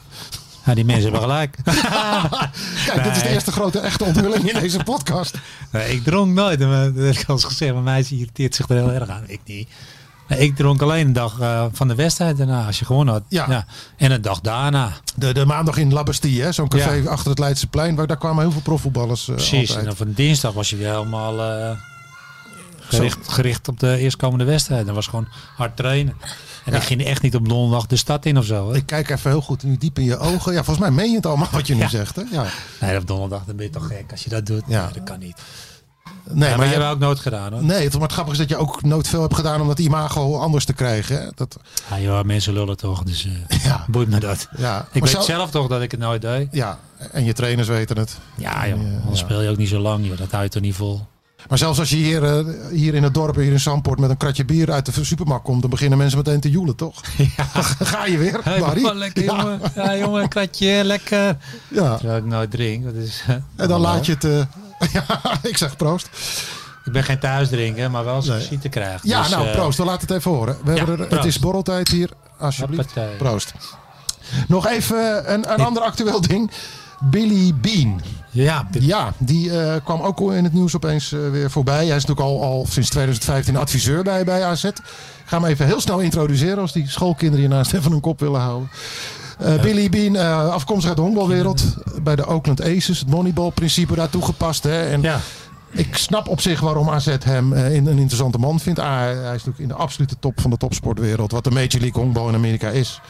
[0.69, 1.57] Ja, die mensen hebben gelijk.
[2.87, 5.35] kijk, dit is de eerste grote echte onthulling in deze podcast.
[5.71, 6.59] Nee, ik dronk nooit.
[6.59, 7.73] Dat heb ik al eens gezegd.
[7.75, 9.23] Maar mij irriteert zich er heel erg aan.
[9.27, 9.69] Ik niet.
[10.29, 13.23] Ik dronk alleen een dag eh, van de wedstrijd daarna, als je gewonnen had.
[13.29, 13.67] Ja.
[13.97, 14.93] En een dag daarna.
[15.17, 17.11] De, de maandag in La Bastille, hè, zo'n café Ja.
[17.11, 17.95] achter het Leidseplein.
[17.97, 19.77] Waar, daar kwamen heel veel profvoetballers eh, Precies.
[19.77, 21.71] En dan van dinsdag was je weer helemaal eh,
[22.81, 24.87] gericht, gericht op de eerstkomende wedstrijd.
[24.87, 26.15] Dat was gewoon hard trainen.
[26.69, 26.81] En Ja.
[26.81, 28.71] ik ging echt niet op donderdag de stad in of zo.
[28.71, 28.77] Hè?
[28.77, 30.53] Ik kijk even heel goed nu diep in je ogen.
[30.53, 31.89] Ja, volgens mij meen je het allemaal wat je nu Ja.
[31.89, 32.17] zegt.
[32.17, 32.23] Hè?
[32.31, 32.45] Ja.
[32.81, 34.63] Nee, op donderdag dan ben je toch gek als je dat doet.
[34.67, 34.85] Ja.
[34.85, 35.37] Nee, dat kan niet.
[36.31, 37.65] Nee, maar je we ook nooit gedaan hoor.
[37.65, 39.79] Nee, het, maar het grappige is dat je ook nooit veel hebt gedaan om dat
[39.79, 41.21] imago anders te krijgen.
[41.23, 41.29] Hè?
[41.35, 41.57] Dat,
[41.91, 44.49] Ja, joh, mensen lullen toch, dus eh ja, boeit me dat.
[44.57, 44.87] ja.
[44.93, 46.49] Ik weet zelf toch dat ik het nooit deed.
[46.51, 46.79] Ja,
[47.13, 48.19] en je trainers weten het.
[48.35, 50.19] Ja joh, anders speel je ook niet zo lang joh.
[50.19, 51.07] Dat houdt toch niet vol.
[51.49, 54.17] Maar zelfs als je hier, eh, hier in het dorp, hier in Zandpoort, met een
[54.17, 57.01] kratje bier uit de supermarkt komt, dan beginnen mensen meteen te joelen, toch?
[57.55, 58.85] Dan ga je weer, Hey, Barry.
[58.97, 59.37] lekker Ja.
[59.37, 59.61] jongen.
[59.75, 61.37] Ja jongen, een kratje, lekker.
[61.69, 61.97] Ja.
[61.97, 62.85] Terwijl ik nooit drink.
[62.85, 63.25] Dat is,
[63.57, 64.25] En dan laat je het...
[64.25, 64.41] eh,
[64.93, 66.09] ja, ik zeg proost.
[66.85, 68.41] Ik ben geen thuisdrinker, maar wel als Nee.
[68.41, 69.01] visite krijg.
[69.03, 69.79] Ja, Dus, nou, eh, proost.
[69.79, 70.57] We laten het even horen.
[70.65, 72.11] We Ja, hebben er, het is borreltijd hier.
[72.39, 72.85] Alsjeblieft.
[72.95, 73.17] Hoppatee.
[73.17, 73.53] Proost.
[74.49, 76.51] Nog even een, een ander actueel ding.
[77.01, 78.01] Billy Bean.
[78.43, 81.75] Ja, dit- Ja, die eh, kwam ook al in het nieuws opeens eh, weer voorbij.
[81.87, 84.65] Hij is natuurlijk al, al sinds 2015 adviseur bij, bij AZ.
[84.65, 84.75] Ik
[85.25, 88.69] ga hem even heel snel introduceren als die schoolkinderen hiernaast even hun kop willen houden.
[89.39, 90.17] Eh, Billy Bean,
[90.53, 91.65] afkomstig uit de honkbalwereld.
[92.03, 92.99] Bij de Oakland Aces.
[92.99, 94.63] Het moneyball-principe daar toegepast.
[94.63, 94.83] Hè?
[94.87, 95.21] En ja.
[95.71, 98.79] ik snap op zich waarom AZ hem een, een interessante man vindt.
[98.79, 101.33] Ah, hij is natuurlijk in de absolute top van de topsportwereld.
[101.33, 103.01] Wat de Major League honkbal in Amerika is.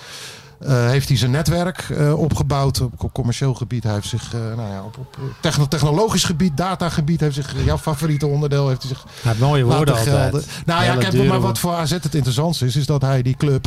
[0.58, 3.82] Eh, heeft hij zijn netwerk eh, opgebouwd op, commercieel gebied.
[3.82, 7.78] Hij heeft zich eh, nou ja, op, op techno- technologisch gebied, datagebied, heeft zich, jouw
[7.78, 10.16] favoriete onderdeel, heeft hij zich Hij heeft mooie woorden altijd.
[10.16, 10.42] gelden.
[10.66, 13.36] Nou ja, kijk, dure maar wat voor AZ het interessantste is, is dat hij die
[13.36, 13.66] club,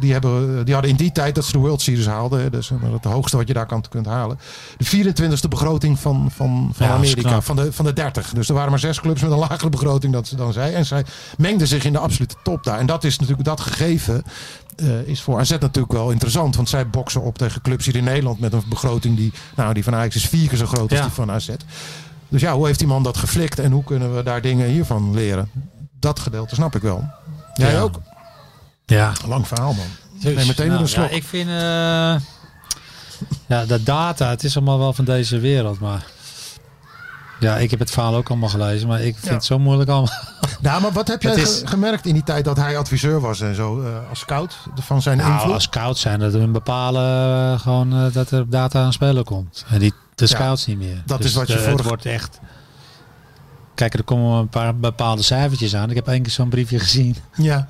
[0.00, 2.70] die, hebben, die hadden in die tijd dat ze de World Series haalden, hè, dus
[2.92, 4.38] het hoogste wat je daar kan, kunt halen,
[4.76, 8.32] de 24e begroting van, van, van Ja, Amerika, van de, van de 30.
[8.32, 10.74] Dus er waren maar zes clubs met een lagere begroting dan, dan zij.
[10.74, 11.04] En zij
[11.38, 12.78] mengden zich in de absolute top daar.
[12.78, 14.22] En dat is natuurlijk dat gegeven.
[14.76, 16.56] eh, is voor AZ natuurlijk wel interessant.
[16.56, 19.84] Want zij boksen op tegen clubs hier in Nederland met een begroting die, nou, die
[19.84, 21.04] van Ajax is vier keer zo groot als Ja.
[21.04, 21.50] die van AZ.
[22.28, 25.14] Dus ja, hoe heeft die man dat geflikt en hoe kunnen we daar dingen hiervan
[25.14, 25.50] leren?
[26.00, 27.04] Dat gedeelte snap ik wel.
[27.54, 27.80] Jij Ja.
[27.80, 28.00] ook?
[28.86, 29.12] Ja.
[29.26, 29.86] Lang verhaal, man.
[30.20, 31.10] Dus, Nee, meteen in nou, een slok.
[31.10, 31.48] Ja, ik vind...
[31.48, 31.54] eh,
[33.46, 36.04] ja, de data, het is allemaal wel van deze wereld, maar...
[37.40, 39.32] Ja, ik heb het verhaal ook allemaal gelezen, maar ik vind Ja.
[39.32, 40.12] het zo moeilijk allemaal.
[40.60, 43.54] Nou, maar wat heb jij is- gemerkt in die tijd dat hij adviseur was en
[43.54, 45.52] zo eh, als scout van zijn Nou, invloed?
[45.52, 47.02] als scouts zijn dat hun bepalen
[47.52, 49.64] eh, gewoon dat er data aan spelen komt.
[49.68, 51.02] En die, de scouts niet meer.
[51.06, 52.38] dat Dus is wat je de- vorige- Het wordt echt...
[53.74, 55.90] Kijk, er komen een paar bepaalde cijfertjes aan.
[55.90, 57.16] Ik heb één keer zo'n briefje gezien.
[57.36, 57.68] Ja,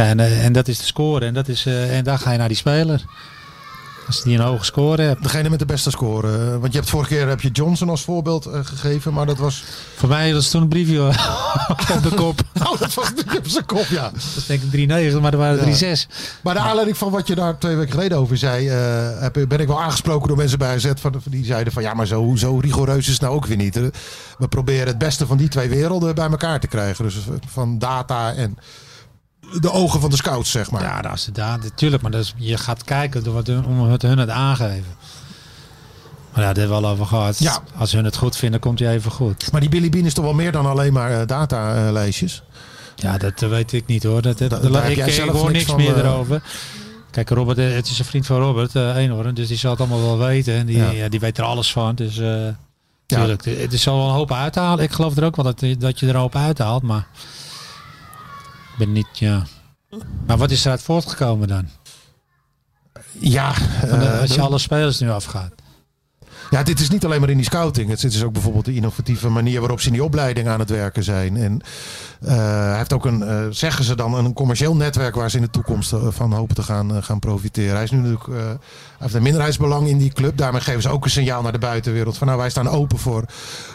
[0.00, 1.26] Ja, en, eh, en dat is de score.
[1.26, 3.04] En, dat is, eh, en dan ga je naar die speler.
[4.06, 5.22] Als die een hoge score hebt.
[5.22, 6.32] degene met de beste score.
[6.38, 9.64] Eh, Want je hebt vorige keer heb je Johnson als voorbeeld gegeven, maar dat was...
[9.96, 11.06] Voor mij was toen een briefje
[11.68, 12.40] op de kop.
[12.62, 14.02] Oh, dat was op zijn kop, ja.
[14.02, 14.70] Dat is denk ik
[15.12, 15.94] 3-9, maar er waren Ja.
[15.96, 16.06] 3-6.
[16.42, 19.60] Maar de aanleiding van wat je daar twee weken geleden over zei, eh, heb, ben
[19.60, 22.58] ik wel aangesproken door mensen bij AZ van, die zeiden van ja, maar zo, zo
[22.58, 23.74] rigoureus is het nou ook weer niet.
[24.38, 27.04] We proberen het beste van die twee werelden bij elkaar te krijgen.
[27.04, 28.58] Dus van data en
[29.60, 30.82] de ogen van de scouts, zeg maar.
[30.82, 32.02] Ja, dat is daar, natuurlijk.
[32.02, 34.94] Maar dat is, je gaat kijken door wat hun, om wat hun het aangeven.
[36.32, 37.38] Maar ja, daar hebben we al over gehad.
[37.38, 37.62] Ja.
[37.76, 39.52] Als hun het goed vinden, komt hij even goed.
[39.52, 42.42] Maar die Billy Bean is toch wel meer dan alleen maar eh, datalijstjes.
[42.96, 44.22] Ja, dat weet ik niet hoor.
[44.22, 46.42] Dat, dat, Da- daar heb ik, jij ik zelf hoor niks meer eh, erover.
[47.10, 49.34] Kijk, Robert, eh, het is een vriend van Robert, eh Eenhoorn.
[49.34, 50.54] Dus die zal het allemaal wel weten.
[50.54, 50.90] En die, Ja.
[50.90, 51.08] ja.
[51.08, 51.94] die weet er alles van.
[51.94, 52.48] Dus eh
[53.06, 54.84] tuurlijk, het is zal wel een hoop uithalen.
[54.84, 56.82] Ik geloof er ook wel dat, dat je er een hoop uithaalt.
[56.82, 57.06] Maar
[58.84, 59.42] ben niet, ja...
[60.26, 61.68] Maar wat is eruit voortgekomen dan?
[63.18, 65.52] Ja, eh, als je de- alle spelers nu afgaat.
[66.50, 67.90] Ja, dit is niet alleen maar in die scouting.
[67.90, 71.04] Het is ook bijvoorbeeld de innovatieve manier waarop ze in die opleiding aan het werken
[71.04, 71.36] zijn.
[71.36, 71.60] En
[72.20, 75.42] eh, hij heeft ook een, eh, zeggen ze dan, een commercieel netwerk waar ze in
[75.42, 77.74] de toekomst eh, van hopen te gaan, gaan profiteren.
[77.74, 78.58] Hij is nu natuurlijk,
[78.98, 80.36] heeft een minderheidsbelang in die club.
[80.36, 82.18] Daarmee geven ze ook een signaal naar de buitenwereld.
[82.18, 83.24] Van nou, wij staan open voor,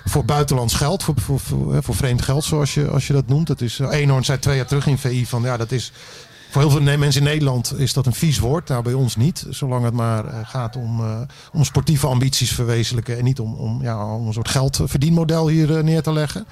[0.05, 1.39] voor buitenlands geld, voor, voor,
[1.83, 3.47] voor, vreemd geld, zoals je, als je dat noemt.
[3.47, 5.91] Dat is, Eenhoorn zei twee jaar terug in VI van ja, dat is
[6.55, 8.67] voor heel veel mensen in Nederland is dat een vies woord.
[8.67, 9.45] Nou, bij ons niet.
[9.49, 11.19] Zolang het maar eh, gaat om, eh,
[11.53, 13.17] om sportieve ambities verwezenlijken.
[13.17, 16.45] En niet om, om, ja, om een soort geldverdienmodel hier eh, neer te leggen.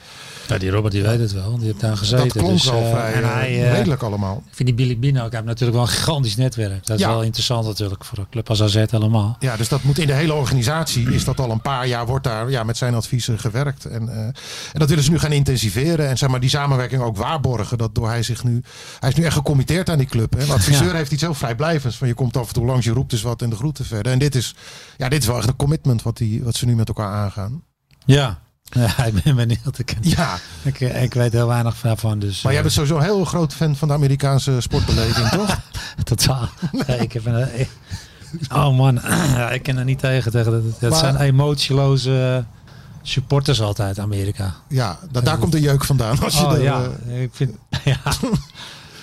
[0.48, 1.58] Ja, die Robert die weet het wel.
[1.58, 2.28] Die heeft daar gezeten.
[2.28, 4.44] dat klonk dus, wel vrij en hij, redelijk allemaal.
[4.50, 5.32] Ik vind die Billy Bino ook.
[5.32, 6.86] Hij heeft natuurlijk wel een gigantisch netwerk.
[6.86, 7.10] Dat is Ja.
[7.10, 9.38] wel interessant natuurlijk voor een club als AZ helemaal.
[9.40, 11.14] Ja, dus dat moet in de hele organisatie.
[11.14, 13.86] Is dat al een paar jaar wordt daar ja, met zijn adviezen gewerkt.
[13.86, 14.10] En,
[14.74, 16.10] en dat willen ze nu gaan intensiveren.
[16.10, 17.78] En zeg maar die samenwerking ook waarborgen.
[17.78, 18.64] Dat door hij zich nu.
[19.00, 20.34] Hij is nu echt gecommitteerd aan die club.
[20.34, 20.42] Hè.
[20.44, 20.94] Een adviseur Ja.
[20.96, 21.98] heeft iets heel vrijblijvends.
[21.98, 24.12] Van je komt af en toe langs, je roept eens wat en de groeten verder.
[24.12, 24.56] En dit is,
[24.98, 27.64] ja, dit is wel echt een commitment wat, die, wat ze nu met elkaar aangaan.
[28.06, 28.40] Ja.
[28.64, 29.80] Ja, ik ben benieuwd.
[29.80, 32.20] Ik, Ja, ik, ik weet heel weinig van.
[32.20, 35.58] Dus, maar jij eh, bent sowieso een heel groot fan van de Amerikaanse sportbeleving, toch?
[36.04, 36.50] Totaal.
[37.00, 37.70] Ik heb een, ik-
[38.54, 39.00] oh man,
[39.38, 40.32] ja, ik ken er niet tegen.
[40.32, 42.46] tegen dat, dat Maar- zijn emotieloze
[43.02, 44.54] supporters altijd, Amerika.
[44.70, 46.20] Ja, da- daar komt de jeuk vandaan.
[46.20, 47.56] Als je Oh ja, eh, ik vind...
[47.84, 47.98] Ja,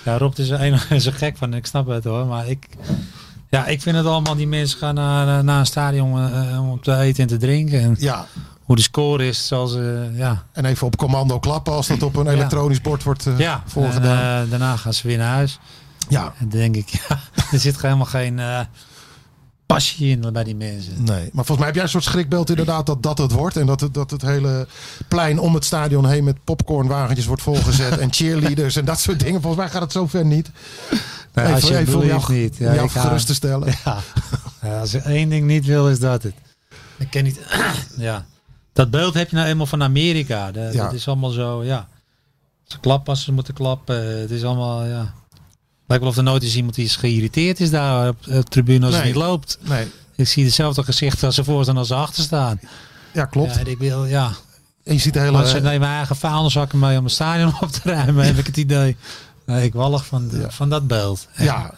[0.03, 0.59] ja Rob is er
[1.05, 1.53] er gek van.
[1.53, 2.25] Ik snap het hoor.
[2.25, 2.67] Maar ik...
[3.49, 6.95] Ja, ik vind het allemaal, die mensen gaan naar, naar een stadion eh, om te
[6.95, 7.79] eten en te drinken.
[7.81, 8.25] En ja,
[8.63, 9.75] hoe de score is, zoals...
[9.75, 12.31] eh, ja, en even op commando klappen als dat op een Ja.
[12.31, 13.63] elektronisch bord wordt eh, ja.
[13.65, 14.41] voorgedaan.
[14.43, 15.59] En, daarna gaan ze weer naar huis.
[16.09, 17.19] ja, En dan denk ik, ja,
[17.51, 18.39] er zit helemaal geen
[19.73, 20.93] passie in bij die mensen.
[21.03, 21.29] nee.
[21.33, 23.57] Maar volgens mij heb jij een soort schrikbeeld inderdaad dat dat het wordt.
[23.57, 24.67] En dat het, dat het hele
[25.07, 27.97] plein om het stadion heen met popcornwagentjes wordt volgezet.
[27.97, 29.41] en cheerleaders en dat soort dingen.
[29.41, 30.49] Volgens mij gaat het zover niet.
[31.33, 32.57] Nee, om alsjeblieft jou- niet.
[32.57, 33.73] Ja, jou gerust te stellen.
[33.85, 33.97] Ja.
[34.61, 36.33] Ja, als er één ding niet wil, is dat het.
[36.97, 37.39] Ik ken niet.
[37.97, 38.25] ja.
[38.73, 40.51] Dat beeld heb je nou eenmaal van Amerika.
[40.51, 40.83] Dat, Ja.
[40.83, 41.87] dat is allemaal zo, ja.
[42.63, 44.19] Ze klappen als ze moeten klappen.
[44.19, 45.13] Het is allemaal, ja.
[45.91, 48.85] Lijkt wel of er nooit eens iemand die is geïrriteerd is daar op de tribune
[48.85, 49.03] als Nee.
[49.03, 49.57] het niet loopt.
[49.61, 52.59] Nee, Ik zie dezelfde gezichten als ze voor staan als ze achter staan.
[53.13, 53.53] ja, klopt.
[53.53, 54.31] Ja, en ik wil, ja.
[54.83, 55.31] En je ziet de hele...
[55.31, 58.57] Maar ze nemen eigen vuilniszakken mee om het stadion op te ruimen, heb ik het
[58.57, 58.97] idee.
[59.45, 60.49] Nee, ik wallig van, de- Ja.
[60.49, 61.27] van dat beeld.
[61.37, 61.73] ja,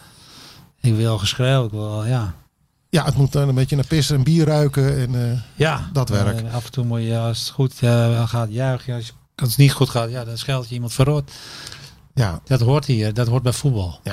[0.80, 2.34] Ik wil geschreeuw, ik wil, ja.
[2.88, 4.98] ja, het moet dan een beetje naar pissen en bier ruiken.
[4.98, 6.40] En, eh, Ja, Dat werk.
[6.40, 8.94] Eh, af en toe moet je, als het goed eh, gaat, juichen.
[8.94, 11.30] Als, als het niet goed gaat, ja, dan scheld je iemand verrot.
[12.14, 14.00] Ja, Dat hoort hier, dat hoort bij voetbal.
[14.02, 14.12] Ja.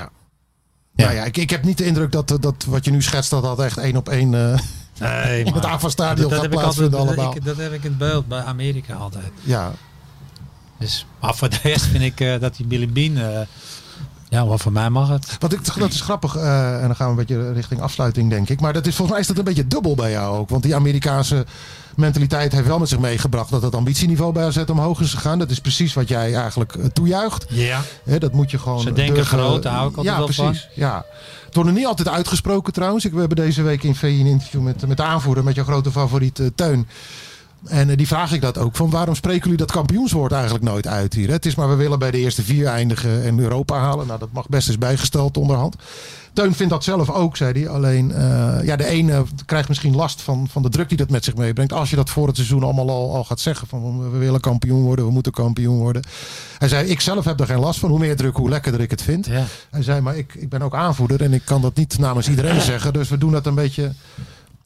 [0.96, 1.04] Ja.
[1.06, 3.44] Nou ja, ik, ik heb niet de indruk dat, dat wat je nu schetst, dat
[3.44, 4.60] dat echt één op één eh,
[5.00, 7.36] Nee, in het AFA-stadion gaat heb ik altijd, allemaal.
[7.36, 9.32] ik- dat heb ik in beeld bij Amerika altijd.
[9.42, 9.72] Ja,
[10.78, 13.42] Dus, maar voor de rest vind ik eh, dat die Billy Bean, eh,
[14.32, 15.36] ja, wat voor mij mag het.
[15.40, 16.36] wat ik, dat is grappig.
[16.36, 18.62] eh, en dan gaan we een beetje richting afsluiting, denk ik.
[18.62, 20.50] Maar dat is, volgens mij is dat een beetje dubbel bij jou ook.
[20.50, 21.46] Want die Amerikaanse
[21.96, 25.40] mentaliteit heeft wel met zich meegebracht dat het ambitieniveau bij AZ omhoog is gegaan.
[25.40, 27.46] Dat is precies wat jij eigenlijk eh, toejuicht.
[27.50, 27.82] Ja.
[28.20, 28.80] Dat moet je gewoon.
[28.82, 30.46] Ze denken durven- groot, daar hou ik altijd Ja, wel van.
[30.46, 30.68] precies.
[30.76, 31.06] Ja.
[31.46, 33.06] Het wordt niet altijd uitgesproken trouwens.
[33.06, 35.66] Ik, we hebben deze week in VI een interview met, met de aanvoerder, met jouw
[35.66, 36.88] grote favoriet eh, Teun.
[37.68, 38.76] En eh, die vraag ik dat ook.
[38.76, 41.32] Van waarom spreken jullie dat kampioenswoord eigenlijk nooit uit hier?
[41.32, 44.08] Het is maar we willen bij de eerste vier eindigen en Europa halen.
[44.08, 45.76] Nou, dat mag best eens bijgesteld onderhand.
[46.34, 47.70] Teun vindt dat zelf ook, zei hij.
[47.70, 51.24] Alleen, eh, ja, de ene krijgt misschien last van, van de druk die dat met
[51.24, 51.74] zich meebrengt.
[51.74, 53.68] Als je dat voor het seizoen allemaal al, al gaat zeggen.
[53.68, 56.04] Van we willen kampioen worden, we moeten kampioen worden.
[56.58, 57.90] Hij zei, ik zelf heb er geen last van.
[57.90, 59.26] Hoe meer druk, hoe lekkerder ik het vind.
[59.26, 59.46] Ja.
[59.72, 62.62] Hij zei, maar ik, ik ben ook aanvoerder en ik kan dat niet namens iedereen
[62.62, 62.94] zeggen.
[62.94, 63.94] Dus we doen dat een beetje,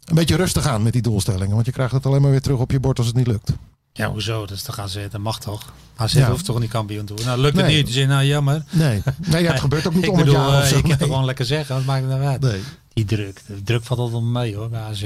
[0.06, 1.54] een beetje rustig aan met die doelstellingen.
[1.54, 3.52] Want je krijgt het alleen maar weer terug op je bord als het niet lukt.
[3.94, 4.40] ja, hoezo?
[4.46, 5.74] Dat is toch AZ, dat mag toch?
[5.96, 6.30] AZ Ja.
[6.30, 7.26] hoeft toch niet kampioen te worden?
[7.32, 7.76] Nou, lukt het Nee.
[7.84, 7.94] niet.
[7.94, 8.64] Dus nou, jammer.
[8.70, 10.76] Nee, nee ja, het gebeurt ook niet ik om het bedoel, jaar of eh, zo.
[10.76, 10.94] je kunt Nee.
[10.98, 12.42] het gewoon lekker zeggen, wat maakt het nou uit?
[12.42, 12.62] Nee.
[12.94, 13.42] Die druk.
[13.48, 15.06] De druk valt altijd mee hoor, bij AZ.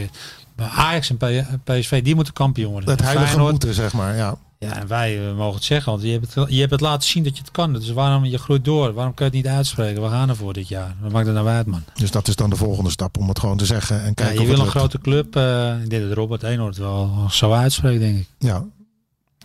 [0.56, 1.18] Maar Ajax en
[1.64, 2.90] PSV, die moeten kampioen worden.
[2.90, 4.16] Het heilige moeten, zeg maar.
[4.16, 4.38] Ja.
[4.66, 7.10] Ja, en wij eh, mogen het zeggen, want je hebt het, je hebt het laten
[7.10, 7.74] zien dat je het kan.
[7.74, 8.94] Dus waarom, je groeit door.
[8.94, 10.02] Waarom kun je het niet uitspreken?
[10.02, 10.96] We gaan ervoor dit jaar.
[11.02, 11.84] Wat maakt het nou uit, man?
[11.94, 14.34] Dus dat is dan de volgende stap om het gewoon te zeggen en Ja, kijken
[14.36, 14.76] je of wil een lukt.
[14.78, 15.36] grote club.
[15.36, 18.28] eh ik denk dat Robert Eenhoord wel zo uitspreekt, denk ik.
[18.38, 18.66] Ja.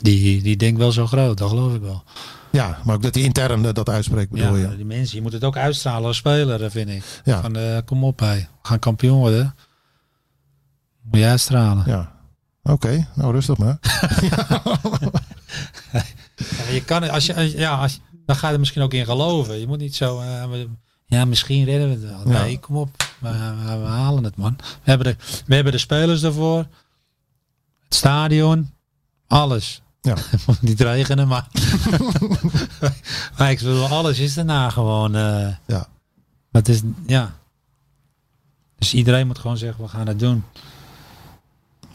[0.01, 2.03] Die, die denkt wel zo groot, dat geloof ik wel.
[2.51, 4.77] ja, maar ook dat hij intern eh, dat uitspreekt bedoel Ja, je.
[4.77, 7.21] die mensen, je moet het ook uitstralen als speler, vind ik.
[7.25, 7.41] Ja.
[7.41, 8.35] Van, kom op, hé.
[8.35, 9.55] we gaan kampioen worden.
[11.03, 11.85] Moet je uitstralen.
[11.87, 12.13] Ja.
[12.65, 13.79] Oké, nou rustig maar.
[16.67, 19.05] Ja, je kan, het- als je, ja, als dan ga je er misschien ook in
[19.05, 19.59] geloven.
[19.61, 20.61] Je moet niet zo, eh,
[21.07, 22.33] ja, misschien redden we het wel.
[22.33, 22.43] Ja.
[22.43, 22.97] Nee, kom op.
[23.19, 24.57] We, we- we halen het, man.
[24.59, 26.59] We hebben, de, we hebben de spelers ervoor.
[27.85, 28.71] Het stadion.
[29.27, 29.83] Alles.
[30.01, 30.15] Ja.
[30.19, 31.47] Het moet niet regenen, maar...
[33.39, 35.15] maar ik bedoel, alles is daarna gewoon...
[35.15, 35.87] eh Ja.
[36.53, 37.35] Dat is, ja.
[38.79, 40.45] Dus iedereen moet gewoon zeggen, we gaan het doen.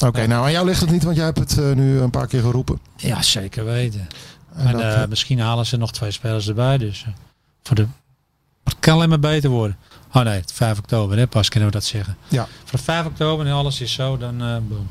[0.05, 2.27] Oké, nou aan jou ligt het niet, want jij hebt het eh, nu een paar
[2.27, 2.79] keer geroepen.
[2.95, 4.07] Ja, zeker weten.
[4.55, 6.77] En En dat, eh, eh, misschien halen ze nog twee spelers erbij.
[6.77, 7.05] Dus
[7.63, 7.87] voor de,
[8.63, 9.77] het kan alleen maar beter worden.
[10.13, 12.17] Oh nee, het 5 oktober, hè, pas kunnen we dat zeggen.
[12.27, 12.47] Ja.
[12.63, 14.37] Voor 5 oktober en alles is zo, dan
[14.67, 14.87] boom.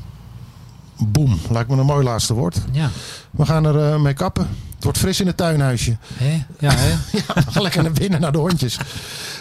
[0.97, 2.61] Boom, lijkt me een mooi laatste woord.
[2.71, 2.89] Ja.
[3.31, 4.49] We gaan er mee kappen.
[4.79, 5.97] Het wordt fris in het tuinhuisje.
[6.13, 6.45] Hè?
[6.59, 6.95] Ja, hè?
[7.51, 8.79] Gaan lekker naar binnen naar de hondjes.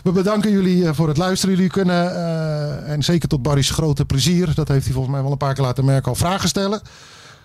[0.03, 1.55] We bedanken jullie eh, voor het luisteren.
[1.55, 5.33] Jullie kunnen, eh, en zeker tot Barry's grote plezier, dat heeft hij volgens mij wel
[5.33, 6.83] een paar keer laten merken, al vragen stellen.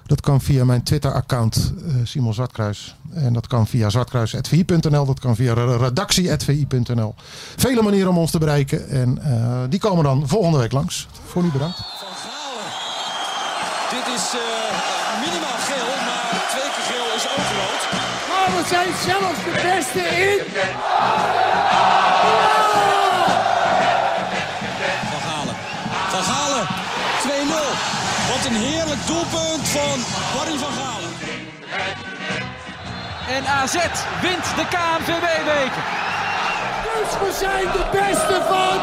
[0.06, 2.96] Dat kan via mijn Twitter-account eh, Simon Zwartkruis.
[3.14, 5.06] En dat kan via zwartkruis.vi.nl.
[5.06, 7.16] Dat kan via redactie.vi.nl.
[7.56, 8.90] Vele manieren om ons te bereiken.
[8.90, 11.08] En eh, die komen dan volgende week langs.
[11.26, 11.78] Voor nu bedankt.
[11.78, 12.70] Van Galen.
[13.90, 14.36] Dit is
[18.64, 20.40] we zijn zelfs de beste in.
[25.12, 25.56] Van Galen.
[26.10, 26.68] Van Galen.
[27.22, 27.64] 2-0.
[28.30, 29.98] Wat een heerlijk doelpunt van
[30.34, 31.12] Barry van Galen.
[33.30, 33.74] En AZ
[34.22, 35.84] wint de KNVB-beker.
[36.84, 38.78] Dus we zijn de beste van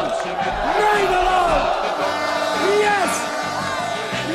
[0.81, 1.61] Nederland.
[2.85, 3.13] Yes!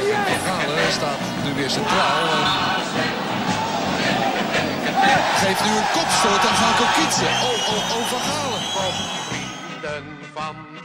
[0.07, 0.41] Yes!
[0.47, 2.76] Galen staat nu weer centraal.
[5.13, 7.27] En geeft nu een kopstoot aan Gaan Kokitsen.
[7.27, 8.07] Oh, oh, oh,
[8.75, 8.93] Van
[9.29, 10.05] vrienden
[10.35, 10.76] van